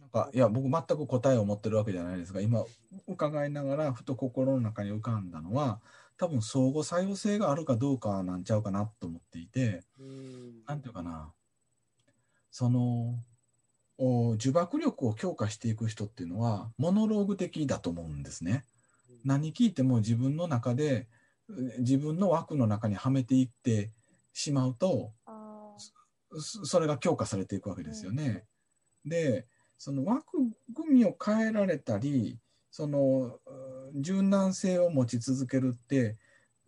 [0.00, 2.64] なんかいや僕全く答えを持ってるわけじゃないですが今
[3.06, 5.78] 伺いながらふと心の中に浮かんだのは
[6.16, 11.32] 多分相互作用性があるかどうかなんちゃうかなと思っていてうんなんていうかな
[12.50, 13.18] その
[13.98, 18.64] お呪縛力を強化していく人っていうのはモノローグ的だと思うんですね。
[19.24, 21.06] 何聞いても自分の中で
[21.48, 23.90] う自分の枠の中にはめていって
[24.32, 25.76] しまうとあ
[26.38, 28.44] そそれが強化されていくわけですよね。
[29.04, 29.46] で
[29.78, 30.38] その枠
[30.74, 32.38] 組みを変えられたり
[32.70, 36.16] そのうん柔軟性を持ち続けるって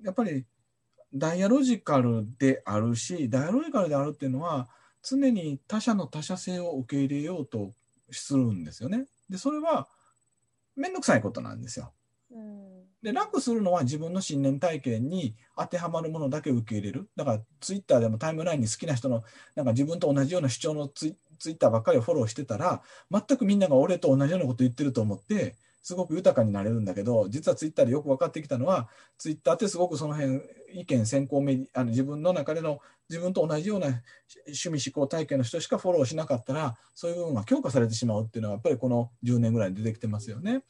[0.02, 0.44] やっぱり
[1.14, 4.68] ダイアロジカルであるしダイアロジカルであるっていうのは
[5.02, 7.72] 常に他者の他者性を受け入れようと
[8.10, 9.06] するんですよね。
[9.28, 9.88] でそれは
[10.74, 11.92] 面倒くさいことなんですよ。
[12.32, 19.24] ーうんで楽するのは自分の信念体系に当てはまるものだけ受け入れるだからツイッターでもタイムラインに好きな人の
[19.56, 28.88] なんか自分と同じような主張のツイツイッターばっかりをフォローしてたら全くみんなが俺と同じようなこと言ってると思ってすごく豊かになれるんだけど実はツイッターでよく分かってきたのは
[29.18, 30.40] ツイッターってすごくその辺
[30.72, 32.78] 意見先行メあの自分の中での
[33.10, 33.86] 自分と同じような
[34.46, 40.62] 趣味思考体系の人しかフォローしなかったらそういう部分が強化されてしまうっていうのはやっぱりこの10年ぐらいで出てきてますよね。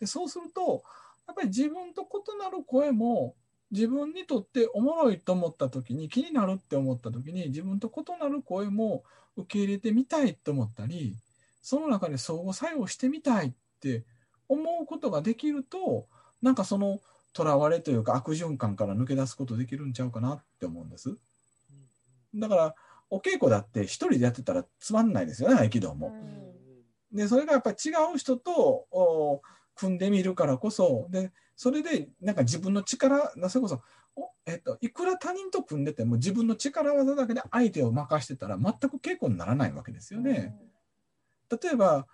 [0.00, 0.82] でそうすると
[1.26, 3.34] やっぱり自分と異なる声も
[3.70, 9.04] 自分にとっておもろいと思った時に気になるって思った時に自分と異なる声も
[9.36, 11.16] 受け入れてみたいと思ったり
[11.62, 14.04] その中で相互作用してみたいって
[14.48, 16.06] 思うことができると
[16.42, 17.00] なんかその
[17.32, 21.16] とらわれというか悪循環から抜け出すことできるんちゃうかなって思うんです。
[22.34, 22.74] だから
[23.10, 26.08] お稽古だって一人でやってたらつまんないですよね合気道も。
[26.08, 26.54] うん
[27.14, 28.52] でそれがやっぱり違う人と
[28.90, 29.40] お
[29.74, 33.82] 組んでみるからこそでそれでなんか自分の力それこそ
[34.16, 40.54] おえっと、いくら他人と組んでても自分の力技だけで相手を任してたら全く稽古にならないわけですよね。
[41.50, 42.06] 例えば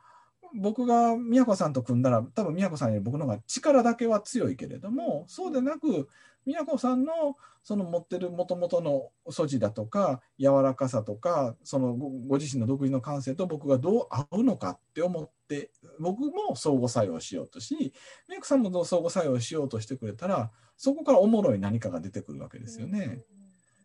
[0.55, 6.09] 僕が宮子さんと組んだら多分宮子さんより僕の方が力だけは強いけれどもそうでなく
[6.47, 17.93] 宮子さんのその持ってるもともとの素地だとか柔らかさとかそのごご自身の独自の感性と僕がどう合うのかって思って僕も相互作用しようとし
[18.29, 23.21] 宮子さんもどう相互作用しようとしてくれたらそこからおもろい何かが出てくるわけですよね。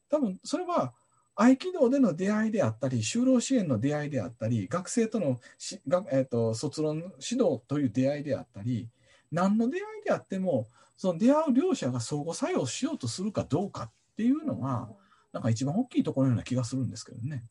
[0.09, 0.93] 多分それは
[1.35, 8.87] 合気道での出会いであったり就労支援の出会いであったり学生とのし、えー、と卒論指導という出会いであったり
[9.31, 10.67] 何の出会いであっても
[10.97, 14.89] その出会う両者が相互作用しようとするかどうかっていうのが
[15.33, 17.43] なんか一番大きいところのような気がするんですけどね。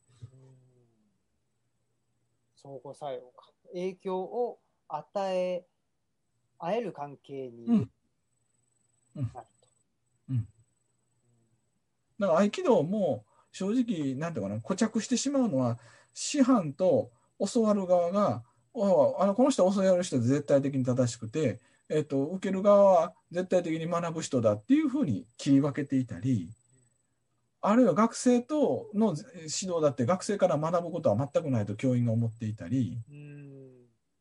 [2.57, 3.51] 相互作用か。
[3.73, 5.67] 影響を与え
[6.59, 7.91] 合える関係にうん
[9.15, 9.45] なると。
[12.19, 15.79] だから合気道も正直なんていうかな固着してしまうのは
[16.13, 17.11] 師範と
[17.53, 18.43] 教わる側が
[18.77, 26.51] ああのこの人は教わる人で絶対的に正しくて、えっと受ける側は絶対的に学ぶ人だっていうふうに切り分けていたり
[27.61, 32.99] あるいは学生との指導だって学生から学ぶことは全くないと教員が思っていたり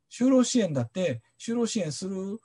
[0.10, 2.40] 就労支援だって就労支援する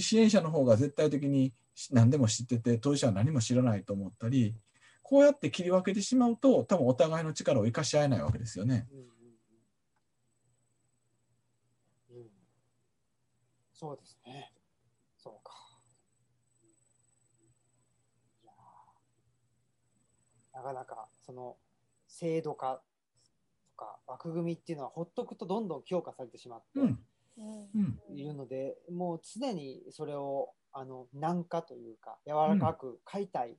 [0.00, 1.52] 支援者の方が絶対的に
[1.90, 4.54] 何でも知ってて当事者は何も知らないと思ったり
[5.02, 8.86] こうやって切り分けてしまうと多分お互いの力を生かし合えないわけですよね。
[13.72, 14.52] そうですね。
[15.16, 15.54] そうか。
[18.42, 21.56] いやーなかなかその
[22.06, 22.82] 制度化
[23.64, 26.98] とか枠組みっていうのはほっとくとどんどん強化されてしまって、うん。
[27.38, 27.42] う
[28.12, 28.18] ん。
[28.18, 33.56] いるので、もう常にそれをあの軟化というか柔らかく解体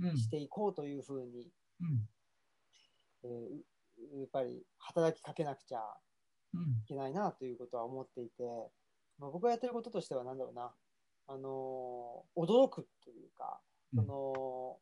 [0.00, 0.16] うん。
[0.16, 2.08] していこうというふうに、うん。
[3.24, 3.58] えー
[4.16, 5.80] やっぱり働きかけなくちゃ
[6.54, 8.70] うんいけないなということは思っていて、
[9.18, 10.70] まあ、僕がやってることとしては何だろうな、
[11.26, 13.60] あのー驚くというか、
[13.92, 14.06] うん。
[14.06, 14.78] その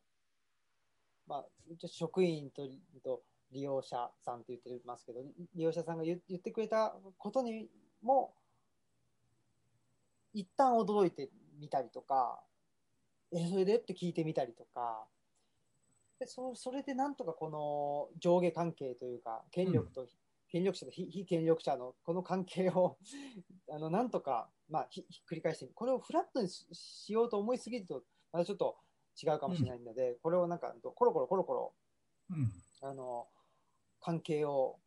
[1.26, 2.62] まあ、一応職員と
[3.02, 3.22] と
[3.52, 5.20] 利用者さんって言ってますけど
[5.54, 7.68] 利用者さんが言言ってくれたことに
[8.02, 8.34] も
[10.32, 12.40] 一旦驚いてみたりとか
[13.32, 15.04] えそれでって聞いてみたりとか
[16.18, 20.06] でそそれでなんとかこの上下関係というか権力と、
[20.50, 22.96] 権力者と非非権力者のこの関係を
[23.70, 28.78] あのなんとか、まあ、ひひっくり返してこれをフラットにししようと思いすぎるとまたちょっと
[29.22, 31.74] 違うかもしれないので、これをなんかコロコロコロコロ
[32.30, 32.52] うん
[32.82, 33.26] あの
[34.00, 34.78] 関係を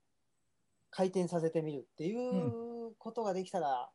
[0.92, 3.90] 回転させてみるっていうことができたら、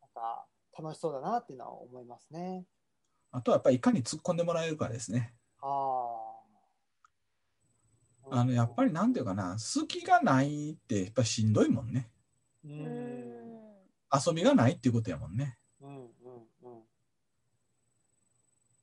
[0.00, 2.64] なんか楽しそうだなっていうのは思いますね。
[3.30, 5.34] あとはやっぱりいかに突っ込んでもらえるかですね。
[5.60, 5.66] あ
[8.30, 8.40] あ。
[8.40, 12.10] あのやっぱりなんていうかな好きがないってやっぱりしんどいもんね。
[12.64, 12.68] う。
[12.68, 13.34] うんん
[14.12, 15.58] 遊びがないっていうことやもんね。
[15.80, 16.06] うんうんうん。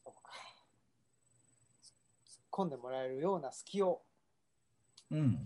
[0.03, 0.32] そうか。
[2.62, 4.01] 突っ込んでもらえるような隙を
[5.12, 5.39] うん。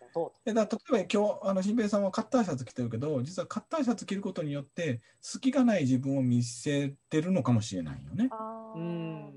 [0.00, 0.34] 持とうと。
[0.44, 8.28] でだから例えば今日あの新平さんはカッターシャツ着てるけど実はカッターシャツ着ることによって隙がない自分を見せてるのかもしれないよね。
[8.30, 9.32] あーうん。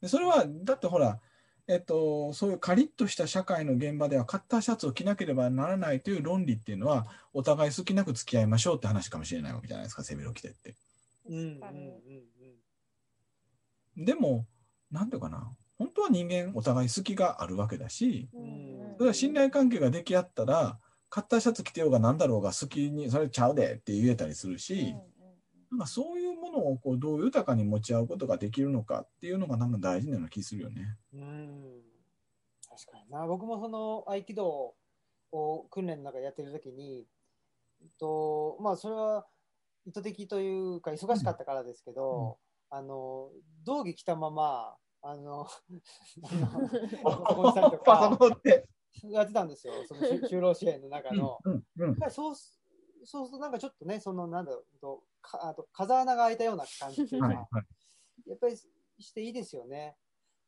[0.00, 1.20] でそれはだってほら、
[1.66, 10.74] えっと、そういうカリッとした社会の現場ではカッターシャツを着なければならないという論理っていうのはお互い好きなく付き合いましょうって話かもしれないわけじゃないですか背広着てって。
[11.28, 11.58] うんうんうん
[13.96, 14.04] うん。
[14.04, 14.46] でも
[14.90, 18.94] なんていうかな本当は人間お互い好きがあるわけだしうん。
[18.96, 20.78] それは信頼関係が出来合ったら
[21.10, 24.96] カッターシャツ着てようが何だろうが好きにそれちゃうでって言えたりするし、
[25.70, 30.96] なんかそういうものをこうどう豊かに持ち合うことができるのかっていうのがなんか大事なような気するよね。
[31.12, 31.82] うん。
[32.68, 33.26] 確かにな。
[33.26, 34.74] 僕もその合気道
[35.30, 37.06] を訓練の中でやってる時に、
[37.80, 39.26] えっとまあ、それは
[39.86, 42.38] 意図的というか忙しかったからですけど、
[42.70, 43.30] あの
[43.64, 44.74] 道着着たまま
[45.06, 45.46] あの
[47.04, 49.08] パソコンした。
[49.08, 49.74] やってたんですよ。
[49.86, 51.38] その就 就労支援の中の。
[51.76, 52.58] やっぱりそうす
[53.04, 58.30] そうするとなんかちょっとねそのなんだろうとかあと風穴が開いたような感じというか、はいはい。
[58.30, 59.98] やっぱりしていいですよね。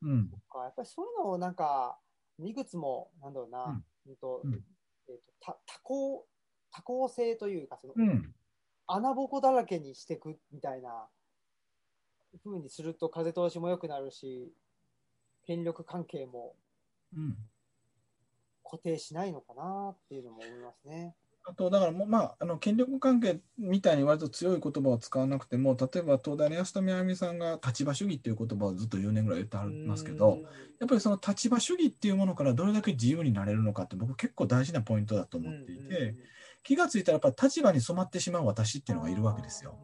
[0.01, 0.31] うん。
[0.49, 2.01] かやっぱりそういうのをなんか
[2.39, 3.85] いくつもなんだろうな、うん。
[4.07, 4.55] うんとうん。
[5.09, 6.27] えー、と多多項
[6.71, 8.35] 多項性というかその、うん。
[8.87, 11.11] 穴ぼこだらけにしていくみたいな
[12.45, 14.53] 風にすると風通しも良くなるし
[15.47, 16.55] 権力関係も
[17.17, 17.37] うん
[18.69, 21.15] 固定しないのかなっていうのも思いますね。
[21.49, 30.41] あと、だからもう、まあ、あの権力関係みたいに割と強い言葉を使わなくても、例えば東大の安富あゆみさんが立場主義っていう言葉をずっと10年ぐらい言ってはりますけど、
[30.81, 36.17] やっぱりその立場主義っていうものからどれだけ自由になれるのかって僕結構大事なポイントだと思っていて、
[36.65, 39.79] 気がついたらやっぱり立場に染まってしまう私っていうのがいるわけですよ。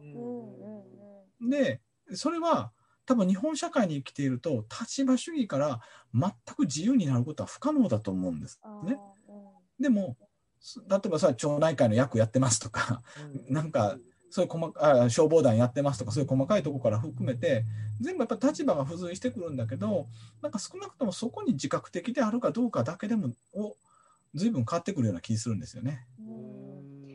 [1.49, 1.79] で、
[2.15, 2.71] それは
[3.05, 5.81] 多分日本社会に生きていると立場主義から
[6.13, 8.97] 全く自由になることは不可能だと思うんですね。
[9.27, 9.43] うん
[9.79, 10.17] でも、
[10.59, 13.01] す例えばさ、町内会の役やってますとか、
[13.49, 13.97] なんか
[14.29, 17.65] そういう細かあ消防団やってますとか、そういう細かいところから含めて、
[17.99, 20.07] 全部やっぱ立場が付随してくるんだけど、
[20.41, 23.75] なんか少なくともそこに自覚的であるかどうかだけでも、を
[24.33, 26.07] 随分変わってくるような気するんですよね。
[26.19, 27.05] ううんん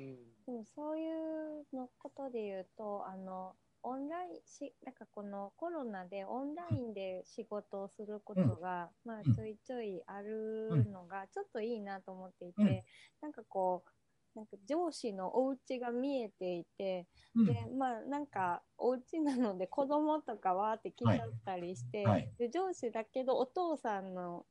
[0.47, 9.35] でもそういうのことで言うとあのオンラインしなんかこのコロナでオンラインで仕事をすることが、まあうん。
[9.35, 12.83] ちょいちょいあるのがちょっといいなと思っていて、うん。
[13.23, 13.91] なんかこう
[14.39, 17.47] なんか上司のお家が見えていて、うん。
[17.47, 22.29] でまあなんかお家なので子供とかわーって来ちゃったりして、はい。
[22.39, 24.45] で上司だけどお父さんのうん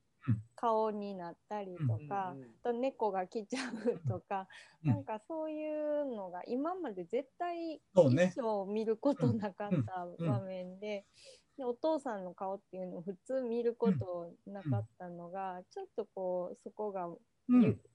[0.57, 4.47] 顔になったりとか、と猫が来ちゃうとか、
[4.83, 4.89] うん。
[4.89, 8.33] なんかそういうのが今まで絶対そうね。
[8.33, 11.05] 一生見ることなかったうん場面で,、
[11.57, 17.07] でお父さんの顔っていうのを普通見ることなかったのが、ちょっとこうそこが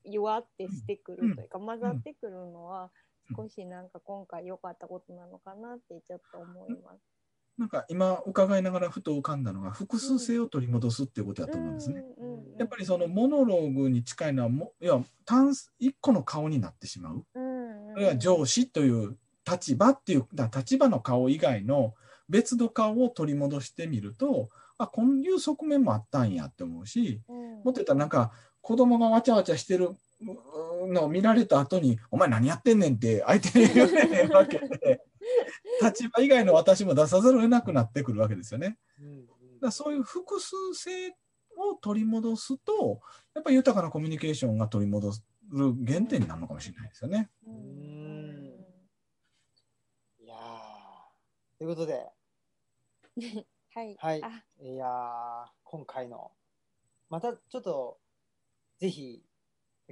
[0.05, 2.93] 弱ってしてくるというか、混ざってくるのは
[3.37, 7.12] 少しなんか今回良かったことなのかなってちょっと思います。
[7.59, 12.03] なんか今伺いながらふと浮かんだのが複数性を取り戻すっていうことだと思うんですね。
[12.59, 17.25] やっぱりそのモノローグに近いのはもいや単一個の顔になってしまう。
[17.35, 17.53] うんうん
[17.93, 21.95] あるいは上司という立場っていうだ立場の顔以外の
[22.29, 24.49] 別の顔を取り戻してみると
[24.79, 28.33] あこういう側面もあったんやって思うしうんもっと言ったらなんか
[28.63, 29.91] 子供がわちゃわちゃしてる
[30.21, 35.05] うのを見られた後に「お前何やってんねん」って相手に言われへんわけで
[35.83, 38.79] 立場以外の私も出さざるを得なくなってくるわけですよね。
[39.01, 41.11] うんだからそういう複数性
[41.57, 43.01] を取り戻すと
[43.33, 45.13] やっぱり豊かなコミュニケーションが取り戻
[45.51, 47.31] る原点になるのかもしれないですよね。
[50.19, 51.59] いやー。
[51.59, 52.11] ということで、
[53.75, 53.97] はい。
[53.99, 54.23] はい。
[54.23, 54.45] あ。
[54.61, 56.33] いやー今回の、
[57.09, 58.01] またちょっと、
[58.79, 59.23] ぜひ、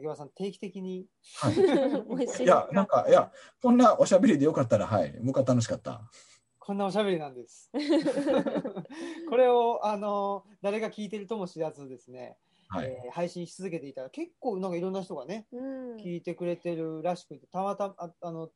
[0.01, 1.55] 竹川さん、定期的に、はい
[2.43, 3.31] いや、なんか、いや、
[3.63, 6.11] こんなおしゃべりでよかったら、はい、僕は楽しかった。
[6.59, 7.71] こんなおしゃべりなんです。
[9.29, 12.39] これを、あの、誰が聞いてるとも知らずですね、
[12.69, 12.87] はい。
[12.87, 15.97] えー配信し続けていたら、結構なんかいろんな人がね、うん。
[15.97, 18.51] 聞いてくれてるらしくて、たまたま、ああの、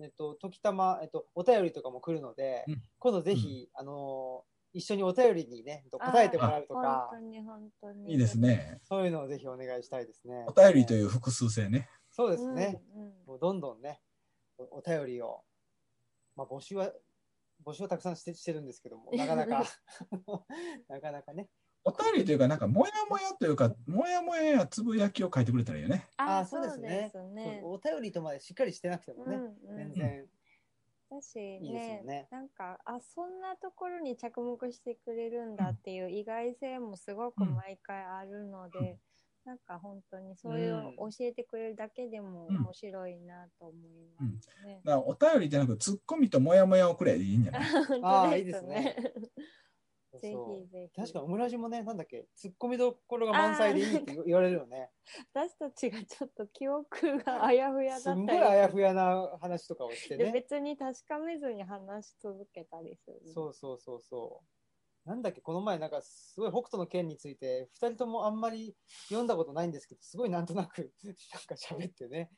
[0.00, 4.44] えっと、時たま、えっと、お便りとかも来るので、うん今度ぜひ、あの、
[4.78, 8.12] 一緒にお便りにね、答えてもらうと本か当、に本当に。
[8.12, 8.38] いいです。
[8.38, 8.78] ね。
[8.84, 10.46] そういうのをぜひお願いしたいですね。
[10.46, 11.88] お便りという複数性ね。
[12.12, 12.80] そうですね。
[12.94, 14.00] うんうんもうどんどんね、
[14.56, 15.42] おお便りを、
[16.36, 16.92] まあ、募集は、
[17.66, 19.64] 募集はたくさんしてしてるんですけども、 なかなか、
[20.88, 21.48] なかなかね。
[21.82, 26.06] お便りというか、なんか、もやもやというか、もやもややつぶやきを書いてくれたらいいよね。
[26.18, 27.10] あ、あそうですね。
[27.64, 30.28] お便りとまでしっかりしてなくてもね、うんうん全然
[31.10, 32.28] だしいいですよねね。
[32.30, 38.98] なんかあそんなところに着目してくれるんだっていう意外性もすごくうん毎回あるので、
[39.44, 44.80] なんか本当にそういう教えてくれるだけでもうん面白いなと思いますね。
[44.84, 47.62] だからお便りじゃなく、ツッコミともやもやをくれでいいんじゃない？
[48.00, 48.96] 本あ当ーいいですね。
[50.16, 51.00] ぜひぜひ。
[51.00, 54.90] 確かにオムラジもね、なんだっけ、ツッコミどころが満載でいいって言われるよね。
[55.34, 60.32] 私たちがちょっと記憶があやふやだったりすんごいあやふやな話とかをしてでね。
[60.32, 63.20] 別に確かめずに話し続けたりする。
[63.32, 64.42] そうそうそうそ
[65.04, 65.08] う。
[65.08, 72.30] なんだっけ、この前、なんかすごい北斗の剣について、二人ともあんまり読んだことないんですけど、すごいなんとなく、なんか喋ってね。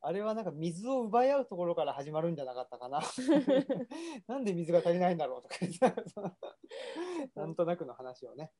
[0.00, 3.00] あれはなんか水を奪い合うところから始まるんじゃなかったかな。
[4.28, 5.80] なんで水が足りないんだろうとか言って
[7.34, 8.52] なんとなくの話をね、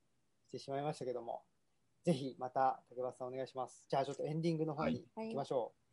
[0.48, 1.44] してしまいましたけども。
[2.04, 3.84] ぜひまた竹橋さんお願いします。
[3.88, 5.88] じゃあちょっとエンディングの方に行きましょう。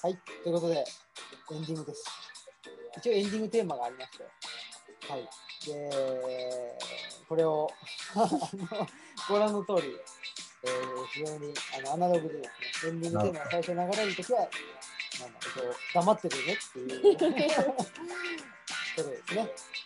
[0.00, 0.84] はい、ということで、
[1.52, 2.17] エンディングです。
[2.98, 4.24] 一応エンディングテーマがありまして、
[5.10, 5.28] はい。
[5.66, 6.78] で、
[7.28, 7.70] これを
[9.28, 9.96] ご覧の通り、
[10.64, 12.42] えー非常にあのアナログでで
[12.72, 14.58] すね、エンディングテーマが最初流れるときは、なんだ
[15.56, 17.48] えっと黙ってるねっていう ことで
[19.26, 19.40] すね。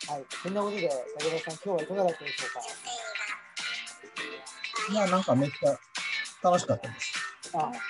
[0.09, 0.25] はい。
[0.43, 2.51] そんなことで、竹林さん、今日はいかがだったでしょう
[4.89, 4.93] か？
[4.93, 5.79] いや、なんかめっちゃ
[6.43, 7.13] 楽しかったです。
[7.55, 7.81] あ、あよかっ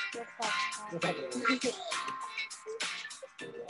[0.90, 0.94] た。
[0.94, 1.32] よかったで
[1.72, 1.78] す。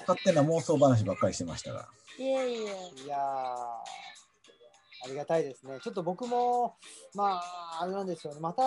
[0.06, 1.88] 勝手な妄想話ばっかりしてましたが。
[2.18, 3.04] いえいえ。
[3.04, 3.20] いやー、
[5.04, 5.78] ありがたいですね。
[5.82, 6.76] ちょっと僕も、
[7.14, 8.40] まあ、あれなんですよね。
[8.40, 8.62] また、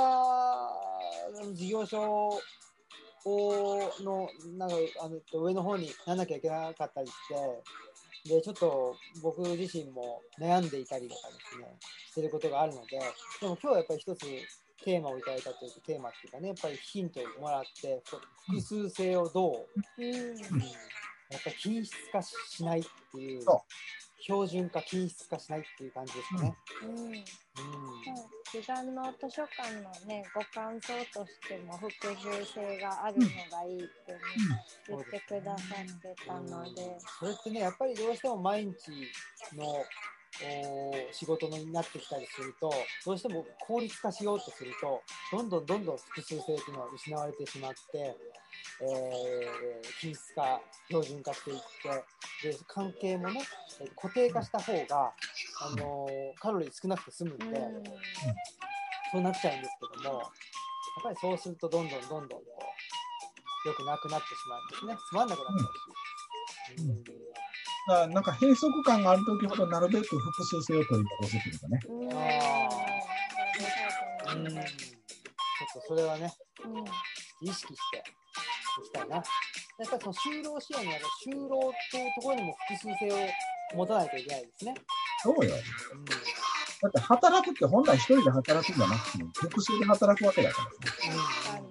[1.53, 2.40] 事業所
[3.26, 7.14] をの、なんか、あの上の方になんなきゃいけなかったりし
[8.24, 11.78] て、で、ちょっと僕自身も悩んでいたりとかですね、
[12.12, 14.26] してることがあるので、でも今日はやっぱり一つ
[14.84, 18.02] テーマをいただいたというか、テーマっていうかね、やっぱりヒントをもらって、
[18.48, 19.68] 複数性をど
[19.98, 20.36] う、うん。
[21.30, 23.64] うんやっぱり均質化しないっていうそ、
[24.22, 26.56] 標準化、均質化しないっていう感じですかね。
[26.84, 26.90] うん。
[26.90, 27.24] うん。
[28.96, 34.20] の図書館のね、ご感想としても複数性があるのがいいって、ね
[34.88, 38.74] 言ってくださってたので、それってね、やっぱりどうしても毎日
[39.56, 39.66] の
[40.44, 42.72] お仕事になってきたりすると、
[43.06, 48.16] どうしても効率化しようとすると、どんどんどんどん複数性っていうのは失われてしまって、
[48.82, 48.90] えー
[50.02, 50.60] 均質化、
[50.90, 51.60] 標準化していっ
[52.42, 53.40] て、で関係もね、
[53.82, 55.14] えー固定化した方が、
[55.62, 57.54] あのーカロリー少なくて済むんで、うん。
[59.12, 60.30] そうなっちゃうんですけども、やっ
[61.04, 62.44] ぱりそうするとどんどんどんどんこ
[63.66, 64.98] う良くなくなってしまうんですね。
[65.10, 65.66] つまんなくなっちゃ
[66.76, 66.82] うし。
[66.82, 67.04] うん
[67.88, 71.80] だからなんか閉塞感があるときほどなるべく複数性を取り戻すというかね。
[71.88, 72.10] うん。
[74.28, 74.64] あうん、ちょっ
[75.76, 76.34] とそれはね、
[76.66, 76.84] うん。
[77.48, 78.04] 意識して
[78.82, 79.16] いきたいな。
[79.18, 84.74] やっぱりその就労支援には就労というところにも複数性を持たないといけないですね。
[85.24, 85.56] そうよ。
[85.94, 86.06] うん
[86.82, 90.70] だって働くって本来一人で働くんじゃなくても複数で働くわけだからさ。
[91.50, 91.70] うんうんうん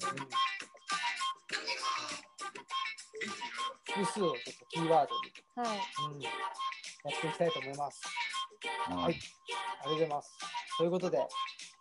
[3.95, 5.79] 複数をちょっとキーワードに、はい。
[6.15, 6.31] うん、や
[7.17, 8.03] っていきたいと思います。
[8.89, 9.17] ははいい。
[9.17, 10.31] ありがとうございます。
[10.79, 11.19] ということで、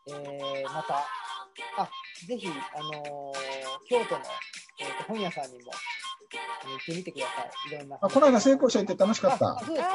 [0.10, 0.98] えー、また、
[1.78, 1.90] あ、
[2.28, 4.22] ぜひ、あのー京都の、
[4.80, 7.76] えーと本屋さんにも、行ってみてください。
[7.76, 7.98] いろんな。
[8.02, 9.66] あこの間成功者行って楽しかったああ。
[9.66, 9.91] そうですかっ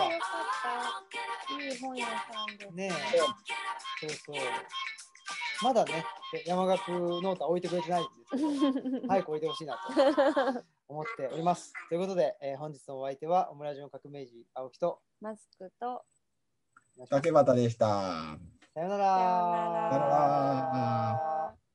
[1.48, 1.64] た。
[1.64, 2.12] いい本屋さ
[2.52, 2.74] んです。
[2.74, 3.18] ねえ。
[3.18, 4.36] そうそう。
[5.60, 6.04] まだね、
[6.46, 11.72] 山岳ノートは置いてくれてないんですけど、 早く置いてほしいなと思っております。
[11.88, 16.04] ということで、えー本日のお相手は、オムラジオ革命児青木と、マスクと、
[17.10, 17.86] 竹俣でした。
[18.74, 19.04] さようなら。
[19.04, 21.67] さようならさようなら